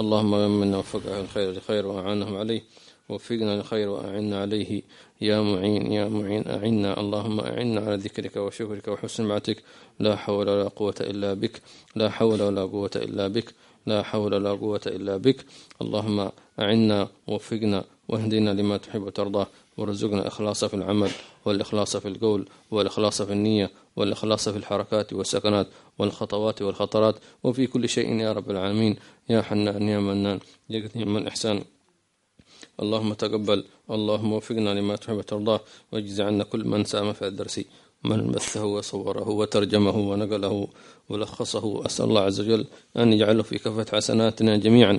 اللهم 0.00 0.60
من 0.60 0.74
وفقه 0.74 1.20
الخير 1.20 1.52
لخير 1.52 1.86
وأعانهم 1.86 2.36
عليه. 2.36 2.62
وفقنا 3.08 3.60
لخير 3.60 3.88
وأعنا 3.88 4.40
عليه. 4.40 4.82
يا 5.20 5.40
معين 5.40 5.92
يا 5.92 6.08
معين 6.08 6.48
أعنا. 6.48 7.00
اللهم 7.00 7.40
أعنا 7.40 7.80
على 7.80 7.96
ذكرك 7.96 8.36
وشكرك 8.36 8.88
وحسن 8.88 9.24
معتك. 9.24 9.62
لا 9.98 10.16
حول 10.16 10.48
ولا 10.48 10.68
قوة 10.68 10.94
إلا 11.00 11.34
بك. 11.34 11.62
لا 11.96 12.10
حول 12.10 12.42
ولا 12.42 12.62
قوة 12.62 12.90
إلا 12.96 13.28
بك. 13.28 13.54
لا 13.86 14.02
حول 14.02 14.34
ولا 14.34 14.50
قوة 14.50 14.80
إلا 14.86 15.16
بك. 15.16 15.44
اللهم 15.82 16.30
أعنا 16.60 17.08
ووفقنا 17.26 17.84
واهدنا 18.08 18.50
لما 18.50 18.76
تحب 18.76 19.02
وترضى. 19.02 19.46
وارزقنا 19.76 20.26
إخلاص 20.26 20.64
في 20.64 20.74
العمل 20.74 21.10
والإخلاص 21.44 21.96
في 21.96 22.08
القول 22.08 22.48
والإخلاص 22.70 23.22
في 23.22 23.32
النية 23.32 23.70
والإخلاص 23.96 24.48
في 24.48 24.56
الحركات 24.56 25.12
والسكنات 25.12 25.66
والخطوات 25.98 26.62
والخطرات. 26.62 27.16
وفي 27.44 27.66
كل 27.66 27.88
شيء 27.88 28.20
يا 28.20 28.32
رب 28.32 28.50
العالمين. 28.50 28.96
يا 29.28 29.42
حنان 29.42 29.88
يا 29.88 29.98
منان 29.98 30.40
يا 30.70 30.88
قديم 30.88 31.16
الإحسان. 31.16 31.64
اللهم 32.82 33.14
تقبل 33.14 33.64
اللهم 33.90 34.32
وفقنا 34.32 34.70
لما 34.74 34.96
تحب 34.96 35.16
وترضاه 35.16 35.60
واجز 35.92 36.20
عنا 36.20 36.44
كل 36.44 36.64
من 36.64 36.84
سام 36.84 37.12
في 37.12 37.26
الدرس 37.26 37.60
من 38.04 38.30
بثه 38.32 38.64
وصوره 38.64 39.28
وترجمه 39.28 39.96
ونقله 40.10 40.68
ولخصه 41.08 41.86
أسأل 41.86 42.04
الله 42.04 42.20
عز 42.20 42.40
وجل 42.40 42.64
أن 42.96 43.12
يجعله 43.12 43.42
في 43.42 43.58
كفة 43.58 43.96
حسناتنا 43.96 44.56
جميعا. 44.56 44.98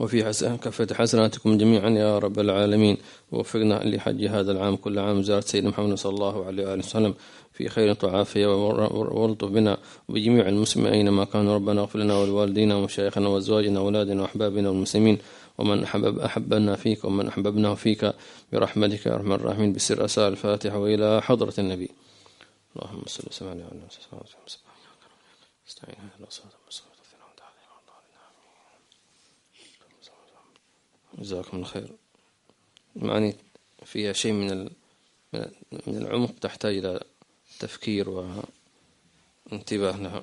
وفي 0.00 0.24
حسن 0.24 0.56
كفة 0.56 0.94
حسناتكم 0.94 1.58
جميعا 1.58 1.90
يا 1.90 2.18
رب 2.18 2.38
العالمين. 2.38 2.96
ووفقنا 3.32 3.74
لحج 3.84 4.24
هذا 4.24 4.52
العام 4.52 4.76
كل 4.76 4.98
عام 4.98 5.22
زيارة 5.22 5.40
سيدنا 5.40 5.70
محمد 5.70 5.94
صلى 5.94 6.14
الله 6.14 6.44
عليه 6.46 6.66
وآله 6.66 6.78
وسلم 6.78 7.14
في 7.52 7.68
خير 7.68 7.96
وعافية 8.04 8.46
وألطف 8.86 9.48
بنا 9.48 9.78
وبجميع 10.08 10.48
المسلمين 10.48 10.92
أينما 10.92 11.24
كانوا 11.24 11.54
ربنا 11.54 11.80
اغفر 11.80 11.98
لنا 11.98 12.18
ولوالدينا 12.18 12.74
ومشايخنا 12.76 13.28
وأزواجنا 13.28 13.80
وأولادنا 13.80 14.22
وأحبابنا 14.22 14.68
والمسلمين. 14.68 15.18
ومن 15.58 15.82
أحبب 15.84 16.18
أحبنا 16.18 16.76
فيك 16.76 17.04
ومن 17.04 17.28
أحببناه 17.28 17.74
فيك 17.74 18.14
برحمتك 18.52 19.06
يا 19.06 19.14
أرحم 19.14 19.32
الراحمين. 19.32 19.72
بسر 19.72 20.04
أساء 20.04 20.28
الفاتحة 20.28 20.78
وإلى 20.78 21.22
حضرة 21.22 21.54
النبي. 21.58 21.90
اللهم 22.76 23.02
صل 23.06 23.24
وسلم 23.28 23.48
على 23.48 23.64
استعين 25.68 26.10
على 26.18 26.26
صراط 26.28 26.52
جزاكم 31.18 31.56
الله 31.56 31.68
خير. 31.68 31.90
معاني 32.96 33.36
فيها 33.84 34.12
شيء 34.12 34.32
من 34.32 34.70
من 35.86 35.96
العمق 35.96 36.34
تحتاج 36.40 36.76
إلى 36.76 37.00
تفكير 37.58 38.08
وانتباه 39.50 39.96
لها. 39.96 40.22